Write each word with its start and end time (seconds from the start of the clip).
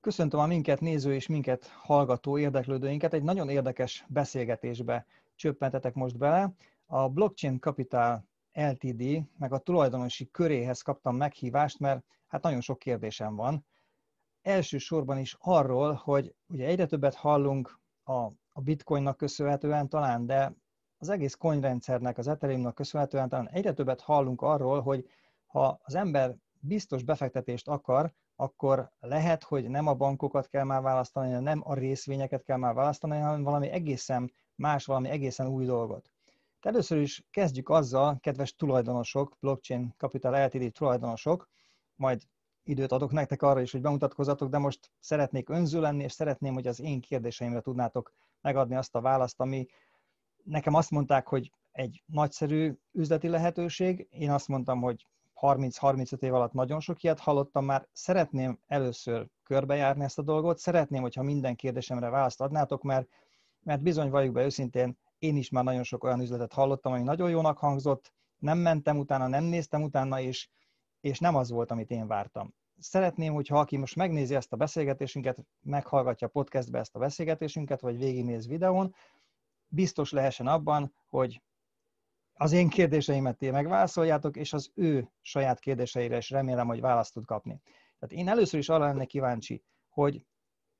Köszöntöm 0.00 0.40
a 0.40 0.46
minket 0.46 0.80
néző 0.80 1.14
és 1.14 1.26
minket 1.26 1.66
hallgató 1.66 2.38
érdeklődőinket. 2.38 3.14
Egy 3.14 3.22
nagyon 3.22 3.48
érdekes 3.48 4.04
beszélgetésbe 4.08 5.06
csöppentetek 5.34 5.94
most 5.94 6.18
bele. 6.18 6.52
A 6.86 7.08
Blockchain 7.08 7.60
Capital 7.60 8.26
LTD, 8.52 9.22
meg 9.38 9.52
a 9.52 9.58
tulajdonosi 9.58 10.30
köréhez 10.30 10.82
kaptam 10.82 11.16
meghívást, 11.16 11.78
mert 11.78 12.04
hát 12.26 12.42
nagyon 12.42 12.60
sok 12.60 12.78
kérdésem 12.78 13.36
van. 13.36 13.66
Elsősorban 14.42 15.18
is 15.18 15.36
arról, 15.38 15.92
hogy 15.92 16.34
ugye 16.46 16.66
egyre 16.66 16.86
többet 16.86 17.14
hallunk 17.14 17.80
a, 18.02 18.12
a 18.52 18.60
bitcoinnak 18.60 19.16
köszönhetően 19.16 19.88
talán, 19.88 20.26
de 20.26 20.54
az 20.98 21.08
egész 21.08 21.34
coinrendszernek, 21.34 22.18
az 22.18 22.28
Ethereumnak 22.28 22.74
köszönhetően 22.74 23.28
talán 23.28 23.48
egyre 23.48 23.72
többet 23.72 24.00
hallunk 24.00 24.42
arról, 24.42 24.80
hogy 24.80 25.08
ha 25.46 25.80
az 25.82 25.94
ember 25.94 26.36
biztos 26.60 27.02
befektetést 27.02 27.68
akar, 27.68 28.12
akkor 28.40 28.90
lehet, 29.00 29.42
hogy 29.42 29.68
nem 29.68 29.86
a 29.86 29.94
bankokat 29.94 30.48
kell 30.48 30.64
már 30.64 30.82
választani, 30.82 31.42
nem 31.42 31.60
a 31.64 31.74
részvényeket 31.74 32.42
kell 32.42 32.56
már 32.56 32.74
választani, 32.74 33.18
hanem 33.18 33.42
valami 33.42 33.68
egészen 33.68 34.32
más, 34.54 34.84
valami 34.84 35.08
egészen 35.08 35.46
új 35.46 35.64
dolgot. 35.64 36.10
De 36.60 36.68
először 36.68 36.98
is 36.98 37.26
kezdjük 37.30 37.68
azzal, 37.68 38.18
kedves 38.20 38.54
tulajdonosok, 38.54 39.36
blockchain 39.40 39.94
capital 39.96 40.46
LTD 40.46 40.72
tulajdonosok, 40.72 41.48
majd 41.94 42.22
időt 42.62 42.92
adok 42.92 43.12
nektek 43.12 43.42
arra 43.42 43.60
is, 43.60 43.72
hogy 43.72 43.80
bemutatkozzatok, 43.80 44.48
de 44.48 44.58
most 44.58 44.92
szeretnék 44.98 45.48
önző 45.48 45.80
lenni, 45.80 46.02
és 46.02 46.12
szeretném, 46.12 46.54
hogy 46.54 46.66
az 46.66 46.80
én 46.80 47.00
kérdéseimre 47.00 47.60
tudnátok 47.60 48.12
megadni 48.40 48.74
azt 48.76 48.94
a 48.94 49.00
választ, 49.00 49.40
ami 49.40 49.66
nekem 50.44 50.74
azt 50.74 50.90
mondták, 50.90 51.28
hogy 51.28 51.52
egy 51.72 52.02
nagyszerű 52.06 52.78
üzleti 52.92 53.28
lehetőség, 53.28 54.06
én 54.10 54.30
azt 54.30 54.48
mondtam, 54.48 54.80
hogy 54.80 55.06
30-35 55.40 56.22
év 56.22 56.34
alatt 56.34 56.52
nagyon 56.52 56.80
sok 56.80 57.02
ilyet 57.02 57.20
hallottam 57.20 57.64
már. 57.64 57.88
Szeretném 57.92 58.58
először 58.66 59.26
körbejárni 59.42 60.04
ezt 60.04 60.18
a 60.18 60.22
dolgot, 60.22 60.58
szeretném, 60.58 61.02
hogyha 61.02 61.22
minden 61.22 61.56
kérdésemre 61.56 62.08
választ 62.08 62.40
adnátok, 62.40 62.82
mert, 62.82 63.08
mert 63.60 63.82
bizony 63.82 64.10
valljuk 64.10 64.34
be 64.34 64.44
őszintén, 64.44 64.98
én 65.18 65.36
is 65.36 65.50
már 65.50 65.64
nagyon 65.64 65.82
sok 65.82 66.04
olyan 66.04 66.20
üzletet 66.20 66.52
hallottam, 66.52 66.92
ami 66.92 67.02
nagyon 67.02 67.30
jónak 67.30 67.58
hangzott, 67.58 68.12
nem 68.38 68.58
mentem 68.58 68.98
utána, 68.98 69.26
nem 69.26 69.44
néztem 69.44 69.82
utána, 69.82 70.20
és, 70.20 70.48
és 71.00 71.18
nem 71.18 71.36
az 71.36 71.50
volt, 71.50 71.70
amit 71.70 71.90
én 71.90 72.06
vártam. 72.06 72.54
Szeretném, 72.78 73.34
hogyha 73.34 73.58
aki 73.58 73.76
most 73.76 73.96
megnézi 73.96 74.34
ezt 74.34 74.52
a 74.52 74.56
beszélgetésünket, 74.56 75.44
meghallgatja 75.60 76.28
podcastbe 76.28 76.78
ezt 76.78 76.96
a 76.96 76.98
beszélgetésünket, 76.98 77.80
vagy 77.80 77.98
végignéz 77.98 78.46
videón, 78.46 78.94
biztos 79.68 80.12
lehessen 80.12 80.46
abban, 80.46 80.94
hogy 81.08 81.42
az 82.40 82.52
én 82.52 82.68
kérdéseimet 82.68 83.36
ti 83.36 83.50
megválaszoljátok, 83.50 84.36
és 84.36 84.52
az 84.52 84.70
ő 84.74 85.10
saját 85.20 85.58
kérdéseire 85.58 86.16
is 86.16 86.30
remélem, 86.30 86.66
hogy 86.66 86.80
választ 86.80 87.12
tud 87.12 87.24
kapni. 87.24 87.60
Tehát 87.98 88.24
én 88.24 88.28
először 88.28 88.58
is 88.58 88.68
arra 88.68 88.84
lennék 88.84 89.08
kíváncsi, 89.08 89.64
hogy 89.88 90.26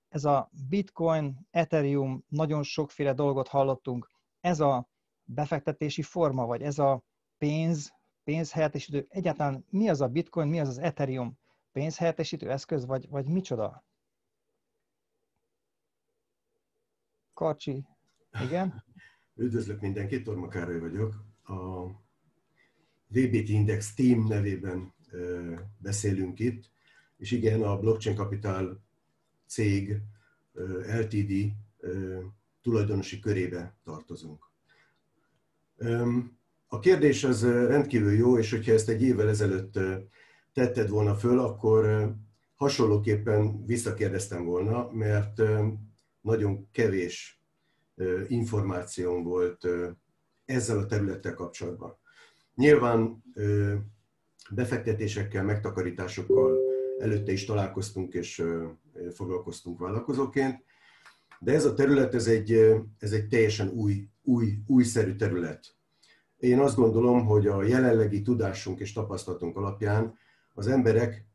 ez 0.09 0.25
a 0.25 0.51
Bitcoin, 0.69 1.47
Ethereum, 1.51 2.25
nagyon 2.29 2.63
sokféle 2.63 3.13
dolgot 3.13 3.49
hallottunk, 3.49 4.11
ez 4.41 4.61
a 4.61 4.89
befektetési 5.25 6.03
forma, 6.03 6.47
vagy 6.47 6.63
ez 6.63 6.79
a 6.79 7.03
pénz, 7.39 7.93
pénzhelyettesítő, 8.25 9.07
egyáltalán 9.09 9.65
mi 9.71 9.89
az 9.89 10.01
a 10.01 10.09
Bitcoin, 10.09 10.49
mi 10.49 10.61
az 10.61 10.69
az 10.69 10.79
Ethereum 10.79 11.39
pénzhelyettesítő 11.73 12.51
eszköz, 12.51 12.87
vagy, 12.87 13.09
vagy 13.09 13.27
micsoda? 13.27 13.85
Karcsi, 17.33 17.87
igen? 18.43 18.85
Üdvözlök 19.35 19.81
mindenkit, 19.81 20.25
Torma 20.25 20.49
Károly 20.49 20.79
vagyok 20.79 21.30
a 21.51 21.87
VBT 23.07 23.49
Index 23.49 23.95
Team 23.95 24.27
nevében 24.27 24.93
beszélünk 25.79 26.39
itt, 26.39 26.71
és 27.17 27.31
igen, 27.31 27.63
a 27.63 27.79
Blockchain 27.79 28.17
Capital 28.17 28.81
cég 29.47 30.01
LTD 31.01 31.33
tulajdonosi 32.63 33.21
körébe 33.21 33.75
tartozunk. 33.85 34.51
A 36.67 36.79
kérdés 36.79 37.25
az 37.25 37.43
rendkívül 37.45 38.13
jó, 38.13 38.39
és 38.39 38.51
hogyha 38.51 38.73
ezt 38.73 38.89
egy 38.89 39.03
évvel 39.03 39.29
ezelőtt 39.29 39.79
tetted 40.53 40.89
volna 40.89 41.15
föl, 41.15 41.39
akkor 41.39 42.13
hasonlóképpen 42.55 43.67
visszakérdeztem 43.67 44.45
volna, 44.45 44.91
mert 44.93 45.43
nagyon 46.21 46.69
kevés 46.73 47.41
információm 48.29 49.23
volt 49.23 49.67
ezzel 50.51 50.79
a 50.79 50.87
területtel 50.87 51.35
kapcsolatban. 51.35 51.97
Nyilván 52.55 53.23
befektetésekkel, 54.51 55.45
megtakarításokkal 55.45 56.59
előtte 56.99 57.33
is 57.33 57.45
találkoztunk 57.45 58.15
és 58.15 58.45
foglalkoztunk 59.13 59.79
vállalkozóként, 59.79 60.65
de 61.39 61.53
ez 61.53 61.65
a 61.65 61.75
terület, 61.75 62.15
ez 62.15 62.27
egy, 62.27 62.53
ez 62.99 63.13
egy 63.13 63.29
teljesen 63.29 63.69
új, 63.69 64.09
új, 64.23 64.59
újszerű 64.67 65.15
terület. 65.15 65.75
Én 66.37 66.59
azt 66.59 66.77
gondolom, 66.77 67.25
hogy 67.25 67.47
a 67.47 67.63
jelenlegi 67.63 68.23
tudásunk 68.23 68.81
és 68.81 68.93
tapasztalatunk 68.93 69.57
alapján 69.57 70.19
az 70.55 70.67
emberek 70.67 71.27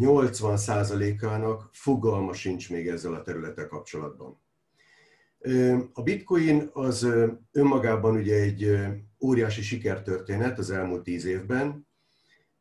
80%-ának 0.00 1.68
fogalma 1.72 2.32
sincs 2.32 2.70
még 2.70 2.88
ezzel 2.88 3.14
a 3.14 3.22
területtel 3.22 3.68
kapcsolatban. 3.68 4.41
A 5.92 6.02
bitcoin 6.02 6.70
az 6.72 7.06
önmagában 7.52 8.16
ugye 8.16 8.34
egy 8.34 8.78
óriási 9.20 9.62
sikertörténet 9.62 10.58
az 10.58 10.70
elmúlt 10.70 11.02
tíz 11.02 11.24
évben, 11.24 11.86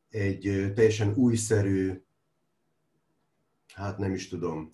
egy 0.10 0.72
teljesen 0.76 1.14
újszerű, 1.16 2.04
hát 3.74 3.98
nem 3.98 4.14
is 4.14 4.28
tudom, 4.28 4.70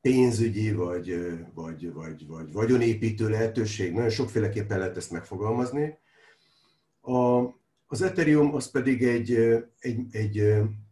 pénzügyi 0.00 0.72
vagy, 0.72 1.38
vagy, 1.54 1.92
vagy, 1.92 2.26
vagy 2.26 2.52
vagyonépítő 2.52 3.28
lehetőség, 3.28 3.92
nagyon 3.92 4.10
sokféleképpen 4.10 4.78
lehet 4.78 4.96
ezt 4.96 5.10
megfogalmazni. 5.10 5.98
A, 7.00 7.38
az 7.86 8.02
Ethereum 8.02 8.54
az 8.54 8.70
pedig 8.70 9.02
egy, 9.02 9.34
egy, 9.78 10.06
egy, 10.10 10.38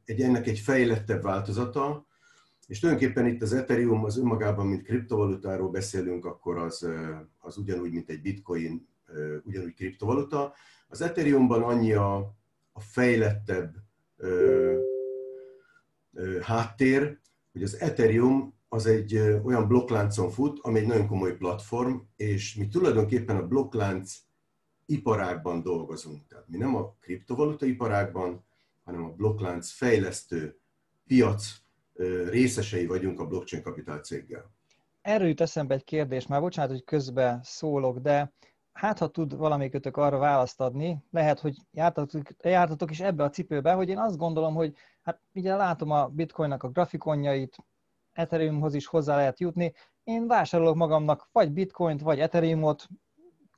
egy 0.05 0.23
ennek 0.23 0.47
egy 0.47 0.59
fejlettebb 0.59 1.23
változata, 1.23 2.07
és 2.69 2.79
tulajdonképpen 2.79 3.27
itt 3.27 3.43
az 3.43 3.53
Ethereum 3.53 4.05
az 4.05 4.19
önmagában, 4.19 4.67
mint 4.67 4.83
kriptovalutáról 4.83 5.71
beszélünk, 5.71 6.25
akkor 6.25 6.59
az, 6.59 6.89
az 7.39 7.57
ugyanúgy, 7.57 7.93
mint 7.93 8.11
egy 8.11 8.21
bitcoin, 8.21 8.89
ugyanúgy 9.43 9.75
kriptovaluta. 9.75 10.55
Az 10.89 11.01
Ethereumban 11.01 11.63
annyi 11.63 11.93
a, 11.93 12.17
a 12.73 12.81
fejlettebb 12.81 13.75
ö, 14.17 14.81
ö, 16.13 16.39
háttér, 16.41 17.19
hogy 17.53 17.63
az 17.63 17.81
Ethereum 17.81 18.55
az 18.69 18.87
egy 18.87 19.19
olyan 19.45 19.69
blokkláncon 19.69 20.31
fut, 20.31 20.59
ami 20.63 20.79
egy 20.79 20.87
nagyon 20.87 21.07
komoly 21.07 21.37
platform, 21.37 21.97
és 22.17 22.55
mi 22.55 22.69
tulajdonképpen 22.69 23.37
a 23.37 23.47
blokklánc 23.47 24.15
iparágban 24.87 25.63
dolgozunk. 25.63 26.27
Tehát 26.27 26.49
mi 26.49 26.57
nem 26.57 26.77
a 26.77 26.97
kriptovaluta 27.01 27.67
iparágban, 27.67 28.45
hanem 28.85 29.05
a 29.05 29.13
blokklánc 29.13 29.71
fejlesztő 29.71 30.59
piac 31.07 31.67
részesei 32.31 32.87
vagyunk 32.87 33.21
a 33.21 33.27
blockchain 33.27 33.63
kapitál 33.63 33.99
céggel. 33.99 34.51
Erről 35.01 35.29
jut 35.29 35.41
eszembe 35.41 35.75
egy 35.75 35.85
kérdés, 35.85 36.27
már 36.27 36.41
bocsánat, 36.41 36.71
hogy 36.71 36.85
közbe 36.85 37.41
szólok, 37.43 37.99
de 37.99 38.33
hát 38.73 38.99
ha 38.99 39.09
tud 39.09 39.37
valamelyikötök 39.37 39.97
arra 39.97 40.19
választ 40.19 40.61
adni, 40.61 41.05
lehet, 41.11 41.41
hogy 41.41 41.57
jártatok, 41.71 42.23
jártatok 42.43 42.91
is 42.91 43.01
ebbe 43.01 43.25
a 43.25 43.31
cipőbe, 43.31 43.73
hogy 43.73 43.89
én 43.89 43.99
azt 43.99 44.17
gondolom, 44.17 44.55
hogy 44.55 44.75
hát 45.03 45.21
ugye 45.35 45.57
látom 45.57 45.91
a 45.91 46.07
bitcoinnak 46.09 46.63
a 46.63 46.69
grafikonjait, 46.69 47.57
Ethereumhoz 48.13 48.75
is 48.75 48.87
hozzá 48.87 49.17
lehet 49.17 49.41
jutni. 49.41 49.73
Én 50.05 50.27
vásárolok 50.27 50.75
magamnak 50.75 51.29
vagy 51.33 51.53
bitcoint, 51.53 52.01
vagy 52.01 52.21
Ethereumot, 52.21 52.87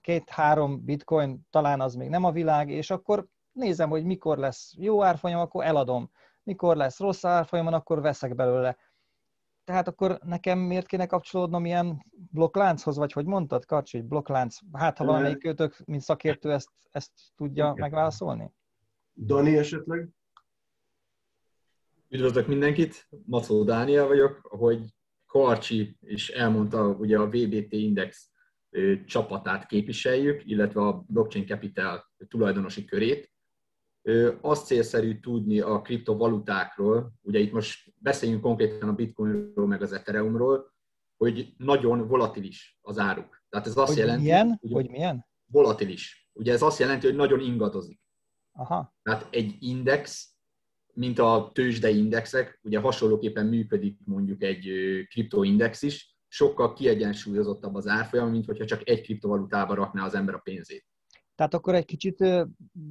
két-három 0.00 0.84
bitcoin, 0.84 1.46
talán 1.50 1.80
az 1.80 1.94
még 1.94 2.08
nem 2.08 2.24
a 2.24 2.32
világ, 2.32 2.70
és 2.70 2.90
akkor 2.90 3.26
nézem, 3.52 3.88
hogy 3.88 4.04
mikor 4.04 4.38
lesz 4.38 4.74
jó 4.76 5.02
árfolyam, 5.02 5.40
akkor 5.40 5.64
eladom 5.64 6.10
mikor 6.50 6.76
lesz 6.76 6.98
rossz 6.98 7.24
árfolyamon, 7.24 7.74
akkor 7.74 8.00
veszek 8.00 8.34
belőle. 8.34 8.76
Tehát 9.64 9.88
akkor 9.88 10.18
nekem 10.24 10.58
miért 10.58 10.86
kéne 10.86 11.06
kapcsolódnom 11.06 11.64
ilyen 11.64 12.04
blokklánchoz, 12.30 12.97
vagy 12.97 13.12
hogy 13.12 13.24
mondtad, 13.24 13.64
Karcsi, 13.64 13.97
hogy 13.97 14.06
blokklánc? 14.06 14.58
Hát, 14.72 14.98
ha 14.98 15.04
valamelyik 15.04 15.38
kötök, 15.38 15.76
mint 15.84 16.02
szakértő, 16.02 16.52
ezt, 16.52 16.70
ezt 16.91 17.10
tudja 17.36 17.68
okay. 17.68 17.80
megválaszolni? 17.80 18.52
Dani 19.14 19.56
esetleg? 19.56 20.08
Üdvözlök 22.08 22.47
mindenkit, 22.47 23.08
Macó 23.26 23.64
Dániel 23.64 24.06
vagyok, 24.06 24.48
ahogy 24.50 24.94
Karcsi 25.26 25.96
is 26.00 26.28
elmondta, 26.28 26.88
ugye 26.88 27.18
a 27.18 27.26
VBT 27.26 27.72
Index 27.72 28.30
csapatát 29.06 29.66
képviseljük, 29.66 30.46
illetve 30.46 30.80
a 30.80 31.04
Blockchain 31.06 31.46
Capital 31.46 32.12
tulajdonosi 32.28 32.84
körét 32.84 33.29
azt 34.41 34.66
célszerű 34.66 35.20
tudni 35.20 35.60
a 35.60 35.80
kriptovalutákról, 35.80 37.12
ugye 37.22 37.38
itt 37.38 37.52
most 37.52 37.92
beszéljünk 37.98 38.42
konkrétan 38.42 38.88
a 38.88 38.94
bitcoinról, 38.94 39.66
meg 39.66 39.82
az 39.82 39.92
ethereumról, 39.92 40.74
hogy 41.16 41.54
nagyon 41.56 42.08
volatilis 42.08 42.78
az 42.80 42.98
áruk. 42.98 43.44
Tehát 43.48 43.66
ez 43.66 43.76
azt 43.76 43.88
hogy 43.88 43.98
jelenti, 43.98 44.22
milyen? 44.22 44.58
hogy, 44.60 44.72
hogy 44.72 44.91
milyen? 44.91 45.26
Volatilis. 45.47 46.30
Ugye 46.32 46.52
ez 46.52 46.62
azt 46.62 46.78
jelenti, 46.78 47.06
hogy 47.06 47.16
nagyon 47.16 47.41
ingadozik. 47.41 48.00
Aha. 48.52 48.94
Tehát 49.02 49.26
egy 49.30 49.56
index 49.58 50.34
mint 50.92 51.18
a 51.18 51.50
tőzsdei 51.54 51.96
indexek, 51.96 52.60
ugye 52.62 52.78
hasonlóképpen 52.78 53.46
működik 53.46 53.98
mondjuk 54.04 54.42
egy 54.42 54.68
kriptoindex 55.08 55.82
is, 55.82 56.18
sokkal 56.28 56.72
kiegyensúlyozottabb 56.72 57.74
az 57.74 57.86
árfolyam, 57.86 58.30
mint 58.30 58.44
hogyha 58.44 58.64
csak 58.64 58.88
egy 58.88 59.00
kriptovalutába 59.00 59.74
rakná 59.74 60.04
az 60.04 60.14
ember 60.14 60.34
a 60.34 60.38
pénzét. 60.38 60.86
Tehát 61.41 61.54
akkor 61.54 61.75
egy 61.75 61.84
kicsit 61.84 62.25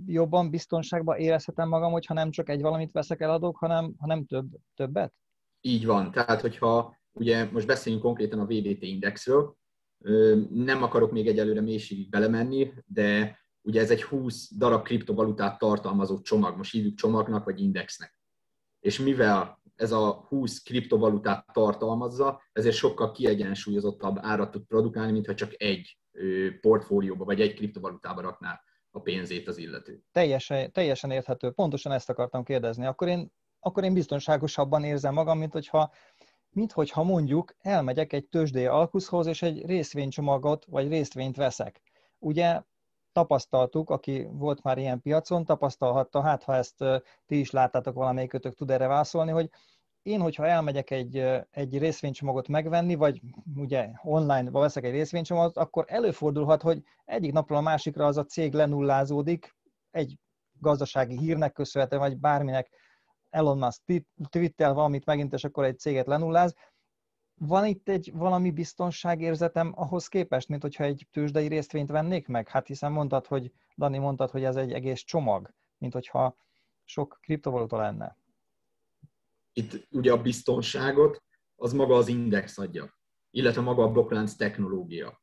jobban 0.06 0.50
biztonságban 0.50 1.18
érezhetem 1.18 1.68
magam, 1.68 1.92
hogyha 1.92 2.14
nem 2.14 2.32
csak 2.32 2.50
egy 2.50 2.62
valamit 2.62 2.92
veszek, 2.92 3.22
eladok, 3.22 3.58
hanem, 3.58 3.94
hanem 3.98 4.26
több, 4.26 4.46
többet? 4.76 5.14
Így 5.62 5.86
van. 5.86 6.12
Tehát, 6.12 6.42
hogyha 6.42 6.98
ugye 7.12 7.50
most 7.52 7.68
beszéljünk 7.68 8.04
konkrétan 8.04 8.40
a 8.40 8.46
VBT 8.46 8.82
indexről, 8.82 9.56
nem 10.50 10.84
akarok 10.84 11.12
még 11.12 11.28
egyelőre 11.28 11.62
mélységig 11.62 12.10
belemenni, 12.10 12.74
de 12.86 13.40
ugye 13.62 13.82
ez 13.82 13.92
egy 13.92 14.04
20 14.04 14.52
darab 14.56 14.84
kriptovalutát 14.84 15.58
tartalmazó 15.58 16.20
csomag, 16.20 16.58
most 16.58 16.72
hívjuk 16.72 16.96
csomagnak 16.96 17.46
vagy 17.46 17.62
indexnek. 17.62 18.18
És 18.80 19.00
mivel 19.00 19.62
ez 19.76 19.92
a 19.92 20.12
20 20.12 20.62
kriptovalutát 20.64 21.54
tartalmazza, 21.54 22.42
ezért 22.52 22.76
sokkal 22.76 23.12
kiegyensúlyozottabb 23.12 24.18
árat 24.20 24.52
tud 24.52 24.64
produkálni, 24.64 25.12
mintha 25.12 25.34
csak 25.34 25.62
egy 25.62 25.99
portfólióba 26.62 27.26
vagy 27.26 27.42
egy 27.42 27.54
kriptovalutába 27.54 28.22
rakná 28.22 28.62
a 28.92 29.00
pénzét 29.00 29.48
az 29.48 29.58
illető. 29.58 30.04
Teljesen, 30.12 30.72
teljesen 30.72 31.12
érthető. 31.12 31.52
Pontosan 31.52 31.92
ezt 31.92 32.10
akartam 32.10 32.44
kérdezni. 32.44 32.86
Akkor 32.86 33.08
én, 33.08 33.32
akkor 33.60 33.84
én 33.84 33.94
biztonságosabban 33.94 34.84
érzem 34.84 35.14
magam, 35.14 35.38
mint 35.38 35.54
hogyha, 35.54 35.92
mint 36.50 36.72
hogyha 36.72 37.04
mondjuk 37.04 37.56
elmegyek 37.60 38.14
egy 38.14 38.28
tőzsdei 38.28 38.66
alkuszhoz, 38.66 39.28
és 39.28 39.42
egy 39.42 39.66
részvénycsomagot 39.66 40.66
vagy 40.66 40.88
részvényt 40.88 41.36
veszek. 41.36 41.82
Ugye 42.20 42.62
tapasztaltuk, 43.12 43.90
aki 43.90 44.28
volt 44.32 44.64
már 44.64 44.78
ilyen 44.78 45.02
piacon, 45.02 45.46
tapasztalhatta, 45.46 46.22
hát 46.22 46.44
ha 46.44 46.56
ezt 46.56 46.84
ti 47.26 47.40
is 47.40 47.52
láttátok, 47.52 47.96
valamelyikötök 47.96 48.56
tud 48.56 48.72
erre 48.72 48.88
válaszolni, 48.88 49.32
hogy 49.32 49.50
én, 50.10 50.22
hogyha 50.22 50.48
elmegyek 50.48 50.92
egy, 50.92 51.18
egy 51.52 51.78
részvénycsomagot 51.78 52.48
megvenni, 52.48 52.96
vagy 52.96 53.22
ugye 53.56 53.90
online 54.04 54.52
veszek 54.52 54.84
egy 54.84 54.92
részvénycsomagot, 54.92 55.58
akkor 55.58 55.86
előfordulhat, 55.88 56.62
hogy 56.62 56.84
egyik 57.06 57.32
napról 57.32 57.58
a 57.58 57.62
másikra 57.62 58.06
az 58.06 58.18
a 58.18 58.26
cég 58.26 58.54
lenullázódik, 58.54 59.56
egy 59.92 60.18
gazdasági 60.60 61.18
hírnek 61.18 61.52
köszönhetően, 61.52 62.02
vagy 62.02 62.18
bárminek 62.18 62.70
Elon 63.30 63.58
Musk 63.58 64.06
twittel 64.30 64.74
valamit 64.74 65.06
megint, 65.06 65.34
és 65.34 65.44
akkor 65.44 65.64
egy 65.64 65.80
céget 65.80 66.08
lenulláz. 66.08 66.56
Van 67.36 67.66
itt 67.66 67.90
egy 67.90 68.12
valami 68.14 68.52
biztonságérzetem 68.52 69.74
ahhoz 69.76 70.08
képest, 70.08 70.48
mint 70.48 70.62
hogyha 70.62 70.84
egy 70.84 71.08
tőzsdei 71.12 71.48
részvényt 71.48 71.90
vennék 71.90 72.28
meg? 72.28 72.48
Hát 72.48 72.68
hiszen 72.68 72.92
mondtad, 72.92 73.28
hogy 73.28 73.52
Dani 73.78 73.98
mondtad, 73.98 74.30
hogy 74.30 74.44
ez 74.44 74.56
egy 74.56 74.74
egész 74.74 75.02
csomag, 75.02 75.54
mint 75.78 75.94
hogyha 75.94 76.36
sok 76.84 77.18
kriptovaluta 77.22 77.78
lenne 77.78 78.19
itt 79.60 79.88
ugye 79.92 80.12
a 80.12 80.22
biztonságot 80.22 81.24
az 81.56 81.74
maga 81.74 81.96
az 81.96 82.08
index 82.08 82.58
adja, 82.58 82.98
illetve 83.32 83.62
maga 83.62 83.84
a 83.84 83.92
blokklánc 83.92 84.36
technológia. 84.36 85.22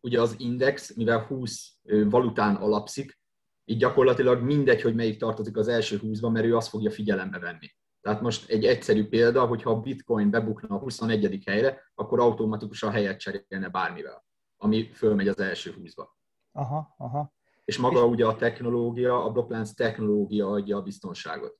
Ugye 0.00 0.20
az 0.20 0.34
index, 0.38 0.94
mivel 0.94 1.26
20 1.26 1.76
valután 2.04 2.54
alapszik, 2.54 3.18
így 3.64 3.78
gyakorlatilag 3.78 4.42
mindegy, 4.42 4.82
hogy 4.82 4.94
melyik 4.94 5.18
tartozik 5.18 5.56
az 5.56 5.68
első 5.68 6.00
20-ba, 6.02 6.32
mert 6.32 6.46
ő 6.46 6.56
azt 6.56 6.68
fogja 6.68 6.90
figyelembe 6.90 7.38
venni. 7.38 7.74
Tehát 8.00 8.20
most 8.20 8.50
egy 8.50 8.64
egyszerű 8.64 9.08
példa, 9.08 9.46
hogyha 9.46 9.70
a 9.70 9.80
bitcoin 9.80 10.30
bebukna 10.30 10.74
a 10.74 10.78
21. 10.78 11.42
helyre, 11.46 11.90
akkor 11.94 12.20
automatikusan 12.20 12.90
helyet 12.90 13.18
cserélne 13.18 13.68
bármivel, 13.68 14.24
ami 14.56 14.90
fölmegy 14.92 15.28
az 15.28 15.38
első 15.38 15.74
20-ba. 15.78 16.06
Aha, 16.52 16.94
aha. 16.98 17.32
És 17.64 17.78
maga 17.78 18.06
ugye 18.06 18.26
a 18.26 18.36
technológia, 18.36 19.24
a 19.24 19.30
blokklánc 19.30 19.72
technológia 19.72 20.50
adja 20.50 20.76
a 20.76 20.82
biztonságot. 20.82 21.58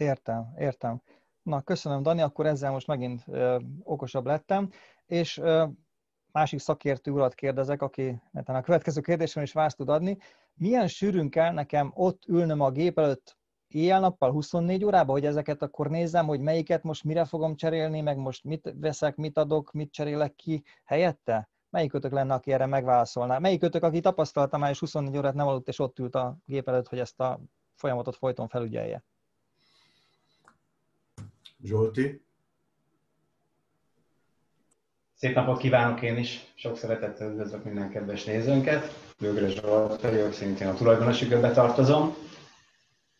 Értem, 0.00 0.54
értem. 0.58 1.02
Na, 1.42 1.62
köszönöm, 1.62 2.02
Dani, 2.02 2.20
akkor 2.20 2.46
ezzel 2.46 2.70
most 2.70 2.86
megint 2.86 3.22
ö, 3.26 3.58
okosabb 3.82 4.26
lettem, 4.26 4.70
és 5.06 5.38
ö, 5.38 5.66
másik 6.32 6.58
szakértő 6.58 7.10
urat 7.10 7.34
kérdezek, 7.34 7.82
aki 7.82 8.22
a 8.44 8.60
következő 8.60 9.00
kérdésem 9.00 9.42
is 9.42 9.52
választ 9.52 9.76
tud 9.76 9.88
adni. 9.88 10.18
Milyen 10.54 10.86
sűrűn 10.88 11.30
kell 11.30 11.52
nekem 11.52 11.90
ott 11.94 12.24
ülnöm 12.26 12.60
a 12.60 12.70
gép 12.70 12.98
előtt 12.98 13.38
éjjel-nappal 13.68 14.30
24 14.30 14.84
órában, 14.84 15.14
hogy 15.14 15.26
ezeket 15.26 15.62
akkor 15.62 15.90
nézzem, 15.90 16.26
hogy 16.26 16.40
melyiket 16.40 16.82
most 16.82 17.04
mire 17.04 17.24
fogom 17.24 17.56
cserélni, 17.56 18.00
meg 18.00 18.16
most 18.16 18.44
mit 18.44 18.72
veszek, 18.76 19.16
mit 19.16 19.38
adok, 19.38 19.72
mit 19.72 19.92
cserélek 19.92 20.34
ki 20.34 20.64
helyette? 20.84 21.48
Melyikötök 21.70 22.12
lenne, 22.12 22.34
aki 22.34 22.52
erre 22.52 22.66
megválaszolná? 22.66 23.38
Melyikötök, 23.38 23.82
aki 23.82 24.00
tapasztalta 24.00 24.58
már, 24.58 24.70
és 24.70 24.78
24 24.78 25.16
órát 25.16 25.34
nem 25.34 25.46
aludt, 25.46 25.68
és 25.68 25.78
ott 25.78 25.98
ült 25.98 26.14
a 26.14 26.36
gép 26.44 26.68
előtt, 26.68 26.88
hogy 26.88 26.98
ezt 26.98 27.20
a 27.20 27.40
folyamatot 27.74 28.16
folyton 28.16 28.48
felügyelje? 28.48 29.04
Zsolti. 31.62 32.22
Szép 35.14 35.34
napot 35.34 35.58
kívánok 35.58 36.02
én 36.02 36.16
is, 36.16 36.40
sok 36.54 36.76
szeretettel 36.76 37.30
üdvözlök 37.30 37.64
minden 37.64 37.90
kedves 37.90 38.24
nézőnket. 38.24 38.94
Bőgre 39.18 39.48
Zsolt 39.48 40.00
vagyok, 40.00 40.32
szintén 40.32 40.66
a 40.66 40.74
tulajdonosi 40.74 41.28
körbe 41.28 41.50
tartozom. 41.50 42.14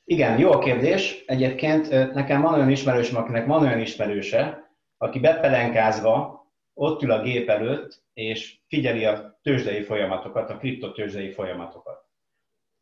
Igen, 0.04 0.38
jó 0.38 0.52
a 0.52 0.58
kérdés. 0.58 1.24
Egyébként 1.26 1.88
nekem 1.90 2.40
van 2.40 2.54
olyan 2.54 2.70
ismerősöm, 2.70 3.16
akinek 3.16 3.46
van 3.46 3.62
olyan 3.62 3.80
ismerőse, 3.80 4.70
aki 4.96 5.18
bepelenkázva 5.18 6.44
ott 6.74 7.02
ül 7.02 7.10
a 7.10 7.22
gép 7.22 7.48
előtt, 7.48 8.02
és 8.12 8.60
figyeli 8.68 9.04
a 9.04 9.38
tőzsdei 9.42 9.82
folyamatokat, 9.82 10.50
a 10.50 10.56
kriptotőzsdei 10.56 11.30
folyamatokat. 11.30 12.08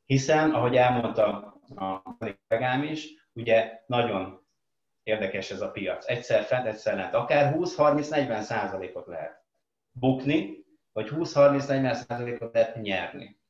Hiszen, 0.06 0.50
ahogy 0.50 0.76
elmondta 0.76 1.54
a 1.74 2.02
kollégám 2.02 2.82
is, 2.82 3.08
ugye 3.32 3.82
nagyon 3.86 4.46
érdekes 5.08 5.50
ez 5.50 5.60
a 5.60 5.70
piac. 5.70 6.08
Egyszer 6.08 6.42
fent, 6.42 6.66
egyszer 6.66 6.96
lent. 6.96 7.14
Akár 7.14 7.54
20-30-40 7.56 8.40
százalékot 8.40 9.06
lehet 9.06 9.44
bukni, 9.90 10.64
vagy 10.92 11.08
20-30-40 11.12 11.92
százalékot 11.92 12.54
lehet 12.54 12.82
nyerni. 12.82 13.40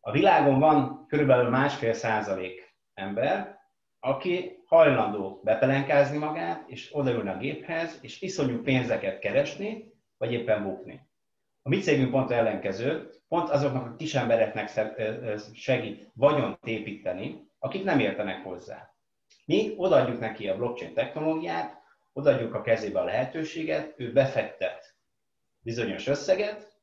A 0.00 0.10
világon 0.10 0.58
van 0.58 1.06
körülbelül 1.06 1.50
másfél 1.50 1.92
százalék 1.92 2.74
ember, 2.94 3.58
aki 4.00 4.62
hajlandó 4.66 5.40
bepelenkázni 5.44 6.18
magát, 6.18 6.68
és 6.68 6.96
odaülni 6.96 7.28
a 7.28 7.36
géphez, 7.36 7.98
és 8.02 8.20
iszonyú 8.20 8.62
pénzeket 8.62 9.18
keresni, 9.18 9.92
vagy 10.16 10.32
éppen 10.32 10.62
bukni. 10.62 11.08
A 11.62 11.68
mi 11.68 11.78
cégünk 11.78 12.10
pont 12.10 12.30
ellenkező, 12.30 13.10
pont 13.28 13.48
azoknak 13.48 13.86
a 13.86 13.94
kis 13.94 14.14
embereknek 14.14 14.70
segít 15.54 16.10
vagyont 16.14 16.58
építeni, 16.64 17.48
akik 17.58 17.84
nem 17.84 17.98
értenek 17.98 18.44
hozzá. 18.44 18.95
Mi 19.46 19.74
odaadjuk 19.76 20.20
neki 20.20 20.48
a 20.48 20.56
blockchain 20.56 20.94
technológiát, 20.94 21.82
odaadjuk 22.12 22.54
a 22.54 22.62
kezébe 22.62 23.00
a 23.00 23.04
lehetőséget, 23.04 23.94
ő 23.96 24.12
befektet 24.12 24.96
bizonyos 25.60 26.06
összeget, 26.06 26.74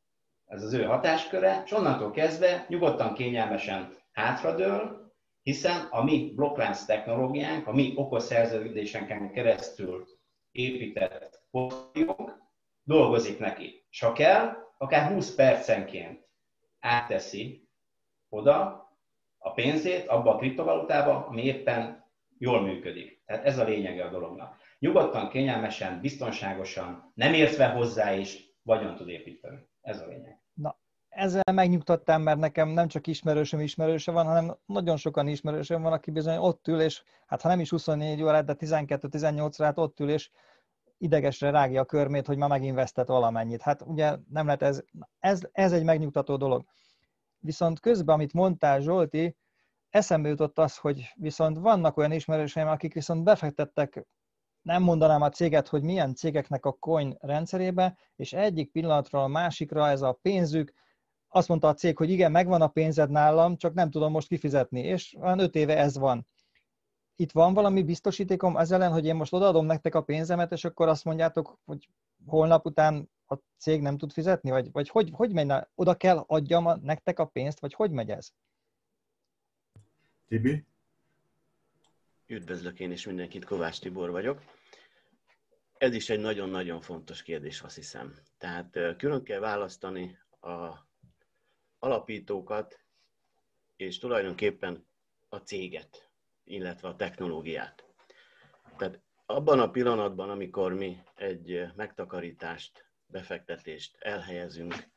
ez 0.45 0.63
az 0.63 0.73
ő 0.73 0.83
hatásköre, 0.83 1.61
és 1.65 1.71
onnantól 1.71 2.11
kezdve 2.11 2.65
nyugodtan, 2.69 3.13
kényelmesen 3.13 3.97
hátradől, 4.11 5.11
hiszen 5.41 5.87
a 5.89 6.03
mi 6.03 6.31
blokklánc 6.35 6.85
technológiánk, 6.85 7.67
a 7.67 7.73
mi 7.73 7.93
okos 7.95 8.23
szerződésenken 8.23 9.31
keresztül 9.31 10.07
épített 10.51 11.43
portfóliónk 11.51 12.37
dolgozik 12.83 13.39
neki. 13.39 13.85
És 13.89 14.05
kell, 14.13 14.55
akár 14.77 15.11
20 15.11 15.35
percenként 15.35 16.27
átteszi 16.79 17.67
oda 18.29 18.87
a 19.37 19.51
pénzét 19.51 20.07
abba 20.07 20.33
a 20.33 20.37
kriptovalutába, 20.37 21.25
ami 21.25 21.43
éppen 21.43 22.03
jól 22.37 22.61
működik. 22.61 23.21
Tehát 23.25 23.45
ez 23.45 23.57
a 23.57 23.63
lényege 23.63 24.05
a 24.05 24.09
dolognak. 24.09 24.57
Nyugodtan, 24.79 25.29
kényelmesen, 25.29 26.01
biztonságosan, 26.01 27.11
nem 27.13 27.33
értve 27.33 27.67
hozzá 27.67 28.13
is 28.13 28.57
vagyon 28.61 28.95
tud 28.95 29.09
építeni. 29.09 29.67
Ez 29.81 30.01
a 30.01 30.07
lényeg. 30.07 30.41
Na, 30.53 30.77
ezzel 31.09 31.53
megnyugtattam, 31.53 32.21
mert 32.21 32.39
nekem 32.39 32.69
nem 32.69 32.87
csak 32.87 33.07
ismerősöm 33.07 33.59
ismerőse 33.59 34.11
van, 34.11 34.25
hanem 34.25 34.57
nagyon 34.65 34.97
sokan 34.97 35.27
ismerősöm 35.27 35.81
van, 35.81 35.93
aki 35.93 36.11
bizony 36.11 36.37
ott 36.37 36.67
ül, 36.67 36.81
és 36.81 37.03
hát 37.25 37.41
ha 37.41 37.47
nem 37.47 37.59
is 37.59 37.69
24 37.69 38.23
órát, 38.23 38.45
de 38.45 38.55
12-18 38.59 39.61
órát 39.61 39.77
ott 39.77 39.99
ül, 39.99 40.09
és 40.09 40.29
idegesre 40.97 41.49
rágja 41.49 41.81
a 41.81 41.85
körmét, 41.85 42.27
hogy 42.27 42.37
ma 42.37 42.47
megint 42.47 42.75
vesztett 42.75 43.07
valamennyit. 43.07 43.61
Hát 43.61 43.81
ugye 43.81 44.15
nem 44.29 44.45
lehet 44.45 44.61
ez, 44.61 44.83
ez, 45.19 45.41
ez 45.51 45.71
egy 45.71 45.83
megnyugtató 45.83 46.37
dolog. 46.37 46.65
Viszont 47.39 47.79
közben, 47.79 48.15
amit 48.15 48.33
mondtál 48.33 48.81
Zsolti, 48.81 49.35
eszembe 49.93 50.29
jutott 50.29 50.59
az, 50.59 50.77
hogy 50.77 51.13
viszont 51.15 51.57
vannak 51.57 51.97
olyan 51.97 52.11
ismerőseim, 52.11 52.67
akik 52.67 52.93
viszont 52.93 53.23
befektettek, 53.23 54.05
nem 54.61 54.83
mondanám 54.83 55.21
a 55.21 55.29
céget, 55.29 55.67
hogy 55.67 55.83
milyen 55.83 56.15
cégeknek 56.15 56.65
a 56.65 56.71
coin 56.71 57.17
rendszerébe, 57.19 57.97
és 58.15 58.33
egyik 58.33 58.71
pillanatról 58.71 59.21
a 59.21 59.27
másikra 59.27 59.89
ez 59.89 60.01
a 60.01 60.19
pénzük, 60.21 60.73
azt 61.27 61.47
mondta 61.47 61.67
a 61.67 61.73
cég, 61.73 61.97
hogy 61.97 62.09
igen, 62.09 62.31
megvan 62.31 62.61
a 62.61 62.67
pénzed 62.67 63.09
nálam, 63.09 63.57
csak 63.57 63.73
nem 63.73 63.89
tudom 63.89 64.11
most 64.11 64.27
kifizetni, 64.27 64.79
és 64.79 65.15
olyan 65.19 65.39
öt 65.39 65.55
éve 65.55 65.77
ez 65.77 65.97
van. 65.97 66.27
Itt 67.15 67.31
van 67.31 67.53
valami 67.53 67.83
biztosítékom 67.83 68.55
az 68.55 68.71
ellen, 68.71 68.91
hogy 68.91 69.05
én 69.05 69.15
most 69.15 69.33
odaadom 69.33 69.65
nektek 69.65 69.95
a 69.95 70.03
pénzemet, 70.03 70.51
és 70.51 70.65
akkor 70.65 70.87
azt 70.87 71.05
mondjátok, 71.05 71.59
hogy 71.65 71.89
holnap 72.25 72.65
után 72.65 73.09
a 73.27 73.35
cég 73.57 73.81
nem 73.81 73.97
tud 73.97 74.11
fizetni? 74.11 74.49
Vagy, 74.49 74.71
vagy 74.71 74.89
hogy, 74.89 75.09
hogy 75.13 75.33
megy? 75.33 75.67
Oda 75.75 75.93
kell 75.93 76.17
adjam 76.27 76.65
a, 76.65 76.75
nektek 76.75 77.19
a 77.19 77.25
pénzt, 77.25 77.59
vagy 77.59 77.73
hogy 77.73 77.91
megy 77.91 78.09
ez? 78.09 78.31
Tibi? 80.27 80.65
Üdvözlök 82.27 82.79
én 82.79 82.91
is 82.91 83.05
mindenkit, 83.05 83.45
Kovács 83.45 83.79
Tibor 83.79 84.09
vagyok. 84.09 84.41
Ez 85.77 85.93
is 85.93 86.09
egy 86.09 86.19
nagyon-nagyon 86.19 86.81
fontos 86.81 87.23
kérdés, 87.23 87.61
azt 87.61 87.75
hiszem. 87.75 88.15
Tehát 88.37 88.97
külön 88.97 89.23
kell 89.23 89.39
választani 89.39 90.19
a 90.41 90.87
alapítókat, 91.79 92.79
és 93.75 93.97
tulajdonképpen 93.97 94.87
a 95.29 95.37
céget, 95.37 96.09
illetve 96.43 96.87
a 96.87 96.95
technológiát. 96.95 97.85
Tehát 98.77 99.01
abban 99.25 99.59
a 99.59 99.71
pillanatban, 99.71 100.29
amikor 100.29 100.73
mi 100.73 101.03
egy 101.15 101.65
megtakarítást, 101.75 102.85
befektetést 103.05 103.97
elhelyezünk 103.99 104.91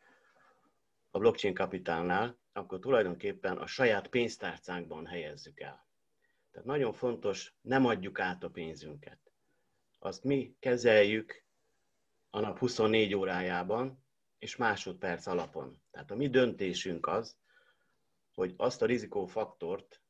a 1.17 1.19
blockchain 1.19 1.55
kapitálnál, 1.55 2.39
akkor 2.53 2.79
tulajdonképpen 2.79 3.57
a 3.57 3.67
saját 3.67 4.09
pénztárcánkban 4.09 5.07
helyezzük 5.07 5.61
el. 5.61 5.87
Tehát 6.51 6.67
nagyon 6.67 6.93
fontos, 6.93 7.55
nem 7.61 7.87
adjuk 7.87 8.21
át 8.21 8.45
a 8.45 8.51
pénzünket. 8.51 9.19
Azt 9.99 10.25
mi 10.25 10.57
kezeljük 10.59 11.45
a 12.31 12.41
nap 12.41 12.59
24 12.59 13.15
órájában, 13.15 14.05
és 14.39 14.57
másodperc 14.57 15.27
alapon. 15.27 15.81
Tehát 15.91 16.11
a 16.11 16.17
mi 16.17 16.29
döntésünk 16.29 17.07
az, 17.07 17.37
hogy 18.35 18.55
azt 18.57 18.83
a 18.83 18.87
rizikófaktort, 18.87 20.01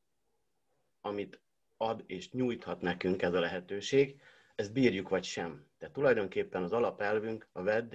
amit 1.01 1.41
ad 1.77 2.03
és 2.07 2.31
nyújthat 2.31 2.81
nekünk 2.81 3.23
ez 3.23 3.35
a 3.35 3.41
lehetőség, 3.41 4.21
ezt 4.55 4.73
bírjuk 4.73 5.09
vagy 5.09 5.25
sem. 5.25 5.67
Tehát 5.79 5.95
tulajdonképpen 5.95 6.63
az 6.63 6.73
alapelvünk 6.73 7.49
a 7.53 7.63
vedd 7.63 7.95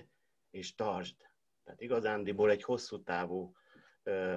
és 0.52 0.76
tartsd. 0.76 1.31
Tehát 1.64 1.82
igazándiból 1.82 2.50
egy 2.50 2.64
hosszú 2.64 3.04
távú 3.04 3.56
ö, 4.04 4.36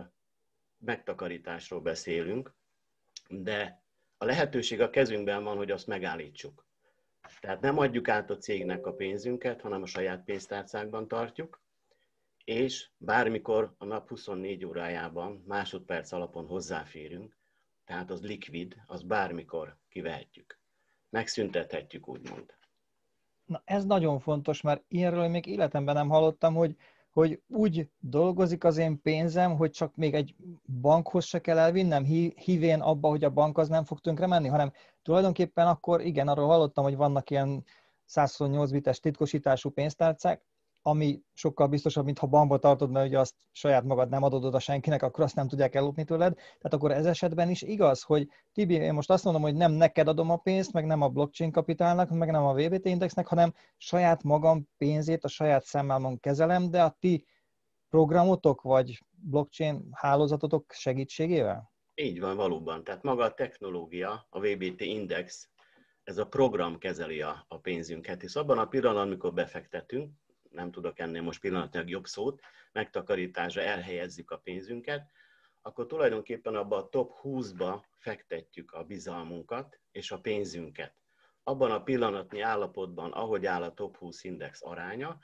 megtakarításról 0.79 1.81
beszélünk, 1.81 2.55
de 3.29 3.83
a 4.19 4.25
lehetőség 4.25 4.81
a 4.81 4.91
kezünkben 4.91 5.45
van, 5.45 5.57
hogy 5.57 5.71
azt 5.71 5.87
megállítsuk. 5.87 6.67
Tehát 7.41 7.61
nem 7.61 7.79
adjuk 7.79 8.09
át 8.09 8.31
a 8.31 8.37
cégnek 8.37 8.87
a 8.87 8.95
pénzünket, 8.95 9.61
hanem 9.61 9.83
a 9.83 9.87
saját 9.87 10.25
pénztárcákban 10.25 11.09
tartjuk, 11.09 11.63
és 12.45 12.89
bármikor 12.97 13.75
a 13.79 13.85
nap 13.85 14.09
24 14.09 14.65
órájában 14.65 15.45
másodperc 15.47 16.13
alapon 16.13 16.47
hozzáférünk, 16.47 17.37
tehát 17.85 18.11
az 18.11 18.23
likvid, 18.23 18.77
az 18.87 19.03
bármikor 19.03 19.77
kivehetjük. 19.89 20.59
Megszüntethetjük, 21.11 22.09
úgymond. 22.09 22.55
Na 23.45 23.63
ez 23.65 23.85
nagyon 23.85 24.21
fontos, 24.21 24.61
mert 24.61 24.85
ilyenről 24.89 25.29
még 25.29 25.47
életemben 25.47 25.95
nem 25.95 26.09
hallottam, 26.09 26.55
hogy, 26.55 26.77
hogy 27.15 27.43
úgy 27.49 27.91
dolgozik 27.99 28.65
az 28.65 28.77
én 28.77 29.01
pénzem, 29.03 29.57
hogy 29.57 29.71
csak 29.71 29.97
még 29.97 30.15
egy 30.15 30.35
bankhoz 30.81 31.25
se 31.25 31.41
kell 31.41 31.59
elvinnem, 31.59 32.05
hívén 32.35 32.81
abba, 32.81 33.09
hogy 33.09 33.25
a 33.25 33.31
bank 33.31 33.59
az 33.59 33.69
nem 33.69 33.85
fog 33.85 34.01
tönkre 34.01 34.27
menni, 34.27 34.49
hanem 34.49 34.73
tulajdonképpen 35.03 35.67
akkor 35.67 36.01
igen, 36.01 36.29
arról 36.29 36.47
hallottam, 36.47 36.85
hogy 36.85 36.97
vannak 36.97 37.31
ilyen 37.31 37.65
128 38.05 38.71
bites 38.71 39.01
titkosítású 39.01 39.71
pénztárcák, 39.71 40.43
ami 40.87 41.23
sokkal 41.33 41.67
biztosabb, 41.67 42.05
mint 42.05 42.19
ha 42.19 42.27
bankba 42.27 42.59
tartod, 42.59 42.91
mert 42.91 43.07
ugye 43.07 43.19
azt 43.19 43.35
saját 43.53 43.85
magad 43.85 44.09
nem 44.09 44.23
adod 44.23 44.45
oda 44.45 44.59
senkinek, 44.59 45.03
akkor 45.03 45.25
azt 45.25 45.35
nem 45.35 45.49
tudják 45.49 45.75
ellopni 45.75 46.05
tőled. 46.05 46.35
Tehát 46.35 46.75
akkor 46.75 46.91
ez 46.91 47.07
esetben 47.07 47.51
is 47.51 47.63
igaz, 47.63 48.03
hogy 48.03 48.29
Tibi, 48.53 48.75
én 48.75 48.95
most 48.95 49.11
azt 49.11 49.25
mondom, 49.25 49.43
hogy 49.43 49.55
nem 49.55 49.73
neked 49.73 50.09
adom 50.09 50.31
a 50.31 50.37
pénzt, 50.37 50.73
meg 50.73 50.87
nem 50.87 51.03
a 51.03 51.09
blockchain 51.09 51.53
kapitálnak, 51.53 52.11
meg 52.11 52.31
nem 52.31 52.45
a 52.45 52.55
VBT 52.55 52.87
indexnek, 52.87 53.27
hanem 53.27 53.55
saját 53.77 54.23
magam 54.23 54.69
pénzét 54.79 55.25
a 55.25 55.29
saját 55.29 55.65
számlámon 55.65 56.21
kezelem, 56.21 56.71
de 56.71 56.83
a 56.83 56.97
ti 57.01 57.27
programotok 57.89 58.63
vagy 58.63 58.99
blockchain 59.11 59.89
hálózatotok 59.93 60.73
segítségével? 60.73 61.73
Így 61.95 62.21
van, 62.21 62.37
valóban. 62.37 62.85
Tehát 62.85 63.03
maga 63.03 63.25
a 63.25 63.35
technológia, 63.35 64.27
a 64.31 64.41
VBT 64.41 64.81
Index, 64.81 65.49
ez 66.03 66.19
a 66.19 66.27
program 66.27 66.79
kezeli 66.79 67.21
a, 67.21 67.45
a 67.49 67.59
pénzünket, 67.59 68.23
és 68.23 68.35
abban 68.35 68.59
a 68.59 68.67
pillanatban, 68.67 69.07
amikor 69.07 69.33
befektetünk, 69.33 70.11
nem 70.55 70.71
tudok 70.71 70.99
ennél 70.99 71.23
most 71.23 71.41
pillanatnyilag 71.41 71.89
jobb 71.89 72.07
szót, 72.07 72.41
megtakarításra 72.73 73.63
elhelyezzük 73.63 74.31
a 74.31 74.37
pénzünket, 74.37 75.11
akkor 75.63 75.87
tulajdonképpen 75.87 76.55
abban 76.55 76.79
a 76.83 76.89
top 76.89 77.13
20-ba 77.23 77.83
fektetjük 77.99 78.73
a 78.73 78.85
bizalmunkat 78.85 79.81
és 79.93 80.11
a 80.11 80.21
pénzünket. 80.21 80.95
Abban 81.43 81.71
a 81.71 81.83
pillanatnyi 81.83 82.41
állapotban, 82.41 83.13
ahogy 83.13 83.47
áll 83.47 83.63
a 83.63 83.75
top 83.75 83.97
20 83.97 84.25
index 84.25 84.63
aránya, 84.63 85.19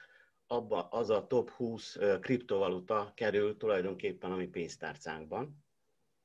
abba 0.47 0.89
az 0.89 1.11
a 1.11 1.27
top 1.27 1.51
20 1.51 1.97
kriptovaluta 2.21 3.13
kerül 3.15 3.57
tulajdonképpen 3.57 4.33
a 4.33 4.37
mi 4.37 4.47
pénztárcánkban, 4.47 5.65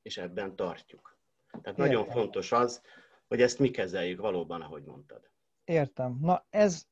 és 0.02 0.16
ebben 0.16 0.56
tartjuk. 0.56 1.18
Tehát 1.50 1.78
Értem. 1.78 1.86
nagyon 1.86 2.04
fontos 2.04 2.52
az, 2.52 2.82
hogy 3.28 3.42
ezt 3.42 3.58
mi 3.58 3.70
kezeljük 3.70 4.20
valóban, 4.20 4.62
ahogy 4.62 4.84
mondtad. 4.84 5.30
Értem. 5.64 6.18
Na 6.20 6.46
ez 6.50 6.86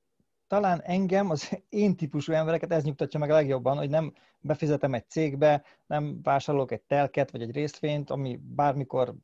talán 0.46 0.82
engem, 0.82 1.30
az 1.30 1.58
én 1.68 1.96
típusú 1.96 2.32
embereket 2.32 2.72
ez 2.72 2.84
nyugtatja 2.84 3.20
meg 3.20 3.30
a 3.30 3.34
legjobban, 3.34 3.76
hogy 3.76 3.90
nem 3.90 4.12
befizetem 4.40 4.94
egy 4.94 5.08
cégbe, 5.08 5.64
nem 5.86 6.20
vásárolok 6.22 6.72
egy 6.72 6.82
telket 6.82 7.30
vagy 7.30 7.42
egy 7.42 7.52
részvényt, 7.52 8.10
ami 8.10 8.40
bármikor 8.42 9.14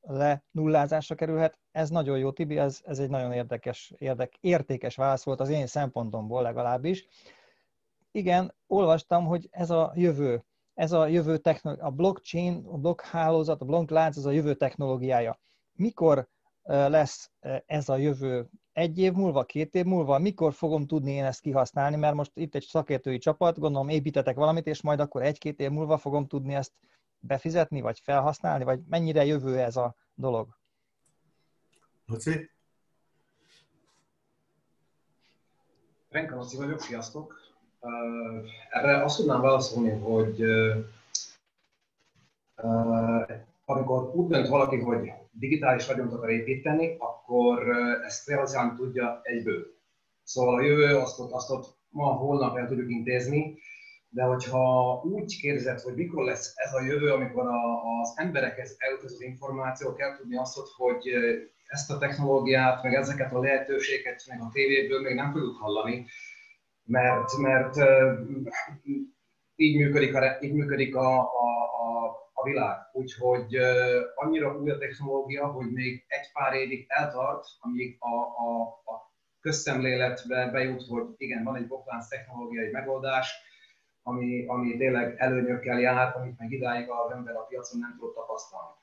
le 0.00 0.44
nullázásra 0.50 1.14
kerülhet. 1.14 1.58
Ez 1.72 1.90
nagyon 1.90 2.18
jó, 2.18 2.32
Tibi, 2.32 2.58
ez, 2.58 2.80
ez 2.84 2.98
egy 2.98 3.10
nagyon 3.10 3.32
érdekes, 3.32 3.92
érdek, 3.98 4.36
értékes 4.40 4.96
válasz 4.96 5.24
volt 5.24 5.40
az 5.40 5.48
én 5.48 5.66
szempontomból 5.66 6.42
legalábbis. 6.42 7.06
Igen, 8.10 8.54
olvastam, 8.66 9.24
hogy 9.24 9.48
ez 9.50 9.70
a 9.70 9.92
jövő, 9.94 10.44
ez 10.74 10.92
a 10.92 11.06
jövő 11.06 11.36
technológia, 11.36 11.86
a 11.86 11.90
blockchain, 11.90 12.64
a 12.66 12.76
blokkhálózat, 12.76 13.60
a 13.60 13.64
blokklánc, 13.64 14.16
az 14.16 14.26
a 14.26 14.30
jövő 14.30 14.54
technológiája. 14.54 15.40
Mikor 15.72 16.28
lesz 16.68 17.30
ez 17.66 17.88
a 17.88 17.96
jövő 17.96 18.48
egy 18.78 18.98
év 18.98 19.12
múlva, 19.12 19.44
két 19.44 19.74
év 19.74 19.84
múlva, 19.84 20.18
mikor 20.18 20.52
fogom 20.52 20.86
tudni 20.86 21.12
én 21.12 21.24
ezt 21.24 21.40
kihasználni, 21.40 21.96
mert 21.96 22.14
most 22.14 22.30
itt 22.34 22.54
egy 22.54 22.64
szakértői 22.64 23.18
csapat, 23.18 23.58
gondolom 23.58 23.88
építetek 23.88 24.36
valamit, 24.36 24.66
és 24.66 24.82
majd 24.82 25.00
akkor 25.00 25.22
egy-két 25.22 25.60
év 25.60 25.70
múlva 25.70 25.98
fogom 25.98 26.26
tudni 26.26 26.54
ezt 26.54 26.72
befizetni, 27.18 27.80
vagy 27.80 28.00
felhasználni, 28.00 28.64
vagy 28.64 28.80
mennyire 28.88 29.24
jövő 29.24 29.58
ez 29.58 29.76
a 29.76 29.96
dolog? 30.14 30.58
Laci? 32.06 32.50
Renka 36.08 36.36
Laci 36.36 36.56
vagyok, 36.56 36.80
sziasztok! 36.80 37.40
Erre 38.70 39.04
azt 39.04 39.16
tudnám 39.16 39.40
válaszolni, 39.40 39.90
hogy 39.90 40.42
amikor 43.70 44.14
úgy 44.14 44.28
dönt 44.28 44.48
valaki, 44.48 44.78
hogy 44.78 45.12
digitális 45.30 45.86
vagyont 45.86 46.12
akar 46.12 46.30
építeni, 46.30 46.96
akkor 46.98 47.76
ezt 48.04 48.28
realizálni 48.28 48.76
tudja 48.76 49.20
egyből. 49.22 49.66
Szóval 50.22 50.54
a 50.54 50.62
jövő 50.62 50.96
azt 50.96 51.20
ott, 51.20 51.30
azt 51.30 51.50
ott 51.50 51.76
ma, 51.88 52.04
holnap 52.04 52.56
el 52.56 52.66
tudjuk 52.66 52.90
intézni, 52.90 53.58
de 54.08 54.22
hogyha 54.22 54.94
úgy 55.04 55.40
kérdezed, 55.40 55.80
hogy 55.80 55.94
mikor 55.94 56.24
lesz 56.24 56.52
ez 56.54 56.74
a 56.74 56.84
jövő, 56.84 57.12
amikor 57.12 57.46
a, 57.46 58.00
az 58.00 58.12
emberekhez 58.16 58.76
eljut 58.78 59.02
az 59.02 59.20
információ, 59.20 59.94
kell 59.94 60.16
tudni 60.16 60.36
azt, 60.36 60.58
hogy 60.76 61.08
ezt 61.66 61.90
a 61.90 61.98
technológiát, 61.98 62.82
meg 62.82 62.94
ezeket 62.94 63.32
a 63.32 63.40
lehetőségeket, 63.40 64.24
meg 64.28 64.40
a 64.40 64.50
tévéből 64.52 65.00
még 65.00 65.14
nem 65.14 65.32
fogjuk 65.32 65.56
hallani, 65.56 66.06
mert, 66.84 67.36
mert 67.36 67.74
így 69.54 69.76
működik 69.76 70.14
a, 70.14 70.38
így 70.40 70.52
működik 70.52 70.96
a, 70.96 71.18
a, 71.18 71.48
a 71.82 72.27
világ. 72.42 72.78
Úgyhogy 72.92 73.56
annyira 74.14 74.58
új 74.58 74.70
a 74.70 74.78
technológia, 74.78 75.46
hogy 75.46 75.72
még 75.72 76.04
egy 76.08 76.32
pár 76.32 76.52
évig 76.54 76.84
eltart, 76.88 77.44
amíg 77.60 77.96
a, 77.98 78.14
a, 78.16 78.62
a 78.84 79.12
közszemléletbe 79.40 80.50
bejut, 80.50 80.86
hogy 80.86 81.04
igen, 81.16 81.44
van 81.44 81.56
egy 81.56 81.66
boklánc 81.66 82.08
technológiai 82.08 82.70
megoldás, 82.70 83.46
ami, 84.02 84.46
ami 84.46 84.76
tényleg 84.76 85.14
előnyökkel 85.18 85.80
jár, 85.80 86.16
amit 86.16 86.38
meg 86.38 86.52
idáig 86.52 86.90
az 86.90 87.12
ember 87.12 87.36
a 87.36 87.46
piacon 87.48 87.80
nem 87.80 87.96
tudott 87.98 88.14
tapasztalni. 88.14 88.76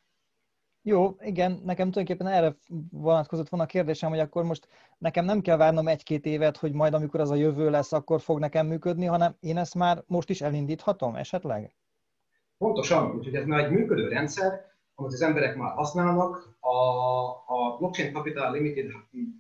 Jó, 0.82 1.16
igen, 1.20 1.52
nekem 1.52 1.92
tulajdonképpen 1.92 2.34
erre 2.34 2.56
vonatkozott 2.92 3.50
volna 3.50 3.66
a 3.66 3.70
kérdésem, 3.70 4.10
hogy 4.10 4.20
akkor 4.20 4.44
most 4.44 4.68
nekem 4.98 5.26
nem 5.26 5.42
kell 5.42 5.58
várnom 5.58 5.88
egy-két 5.88 6.26
évet, 6.26 6.58
hogy 6.58 6.74
majd 6.74 6.94
amikor 6.94 7.20
az 7.20 7.32
a 7.32 7.36
jövő 7.36 7.70
lesz, 7.70 7.94
akkor 7.94 8.22
fog 8.22 8.40
nekem 8.40 8.68
működni, 8.68 9.06
hanem 9.06 9.36
én 9.40 9.58
ezt 9.58 9.76
már 9.76 10.04
most 10.08 10.30
is 10.30 10.42
elindíthatom 10.42 11.16
esetleg? 11.16 11.76
Pontosan, 12.58 13.16
úgyhogy 13.16 13.36
ez 13.36 13.46
már 13.46 13.64
egy 13.64 13.72
működő 13.72 14.08
rendszer, 14.08 14.74
amit 14.96 15.14
az 15.14 15.22
emberek 15.22 15.56
már 15.56 15.74
használnak. 15.74 16.58
A, 16.60 16.78
a 17.46 17.78
Blockchain 17.78 18.14
Capital 18.14 18.52
Limited 18.52 18.92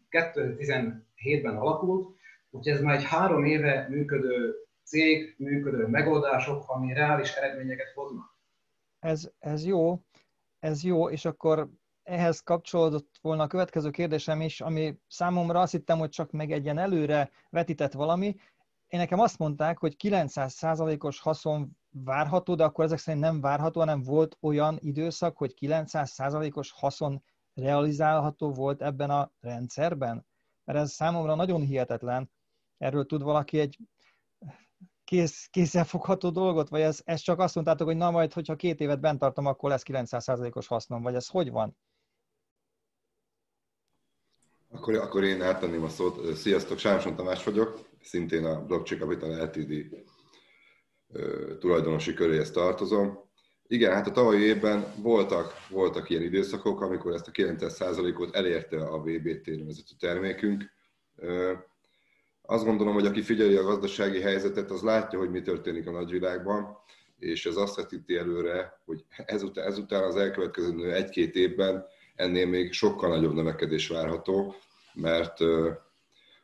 2017-ben 0.09 1.57
alakult, 1.57 2.15
úgyhogy 2.49 2.73
ez 2.73 2.81
már 2.81 2.95
egy 2.95 3.03
három 3.03 3.43
éve 3.43 3.87
működő 3.89 4.55
cég, 4.83 5.35
működő 5.37 5.87
megoldások, 5.87 6.63
ami 6.67 6.93
reális 6.93 7.33
eredményeket 7.33 7.91
hoznak. 7.95 8.35
Ez, 8.99 9.29
ez 9.39 9.65
jó, 9.65 9.99
ez 10.59 10.83
jó, 10.83 11.09
és 11.09 11.25
akkor 11.25 11.69
ehhez 12.03 12.39
kapcsolódott 12.39 13.17
volna 13.21 13.43
a 13.43 13.47
következő 13.47 13.89
kérdésem 13.89 14.41
is, 14.41 14.61
ami 14.61 14.99
számomra 15.07 15.59
azt 15.59 15.71
hittem, 15.71 15.97
hogy 15.97 16.09
csak 16.09 16.31
meg 16.31 16.51
egy 16.51 16.63
ilyen 16.63 16.77
előre 16.77 17.31
vetített 17.49 17.93
valami. 17.93 18.35
Én 18.87 18.99
nekem 18.99 19.19
azt 19.19 19.37
mondták, 19.37 19.77
hogy 19.77 19.95
900%-os 20.03 21.19
haszon 21.19 21.77
várható, 22.03 22.55
de 22.55 22.63
akkor 22.63 22.85
ezek 22.85 22.97
szerint 22.97 23.23
nem 23.23 23.41
várható, 23.41 23.79
hanem 23.79 24.01
volt 24.01 24.37
olyan 24.41 24.77
időszak, 24.79 25.37
hogy 25.37 25.53
900%-os 25.59 26.71
haszon 26.71 27.23
realizálható 27.53 28.51
volt 28.51 28.81
ebben 28.81 29.09
a 29.09 29.31
rendszerben? 29.39 30.25
Mert 30.63 30.79
ez 30.79 30.91
számomra 30.91 31.35
nagyon 31.35 31.61
hihetetlen. 31.61 32.31
Erről 32.77 33.05
tud 33.05 33.21
valaki 33.21 33.59
egy 33.59 33.77
kész, 35.03 35.47
kézzelfogható 35.51 36.29
dolgot, 36.29 36.69
vagy 36.69 36.81
ez, 36.81 37.01
ez 37.03 37.19
csak 37.19 37.39
azt 37.39 37.55
mondtátok, 37.55 37.87
hogy 37.87 37.97
na 37.97 38.11
majd, 38.11 38.33
hogyha 38.33 38.55
két 38.55 38.79
évet 38.79 38.99
bent 38.99 39.19
tartom, 39.19 39.45
akkor 39.45 39.69
lesz 39.69 39.83
900%-os 39.85 40.67
hasznom, 40.67 41.01
vagy 41.01 41.15
ez 41.15 41.27
hogy 41.27 41.51
van? 41.51 41.77
Akkor, 44.69 44.95
akkor 44.95 45.23
én 45.23 45.41
átadném 45.41 45.83
a 45.83 45.89
szót. 45.89 46.35
Sziasztok, 46.35 46.77
Sámson 46.77 47.15
Tamás 47.15 47.43
vagyok, 47.43 47.89
szintén 48.01 48.45
a 48.45 48.65
Blockchain 48.65 49.01
Capital 49.01 49.43
Ltd. 49.43 50.03
tulajdonosi 51.59 52.13
köréhez 52.13 52.51
tartozom. 52.51 53.23
Igen, 53.67 53.93
hát 53.93 54.07
a 54.07 54.11
tavalyi 54.11 54.43
évben 54.43 54.93
voltak, 55.01 55.53
voltak 55.69 56.09
ilyen 56.09 56.21
időszakok, 56.21 56.81
amikor 56.81 57.13
ezt 57.13 57.27
a 57.27 57.31
900%-ot 57.31 58.35
elérte 58.35 58.77
a 58.77 58.99
VBT 58.99 59.45
nevezetű 59.45 59.95
termékünk. 59.99 60.71
Azt 62.41 62.65
gondolom, 62.65 62.93
hogy 62.93 63.05
aki 63.05 63.21
figyeli 63.21 63.55
a 63.55 63.63
gazdasági 63.63 64.21
helyzetet, 64.21 64.71
az 64.71 64.81
látja, 64.81 65.19
hogy 65.19 65.29
mi 65.29 65.41
történik 65.41 65.87
a 65.87 65.91
nagyvilágban, 65.91 66.77
és 67.19 67.45
ez 67.45 67.55
azt 67.55 67.75
vetíti 67.75 68.17
előre, 68.17 68.81
hogy 68.85 69.05
ezután, 69.25 69.65
ezután 69.65 70.03
az 70.03 70.15
elkövetkező 70.15 70.93
egy-két 70.93 71.35
évben 71.35 71.85
ennél 72.15 72.47
még 72.47 72.73
sokkal 72.73 73.09
nagyobb 73.09 73.33
növekedés 73.33 73.87
várható, 73.87 74.55
mert 74.93 75.39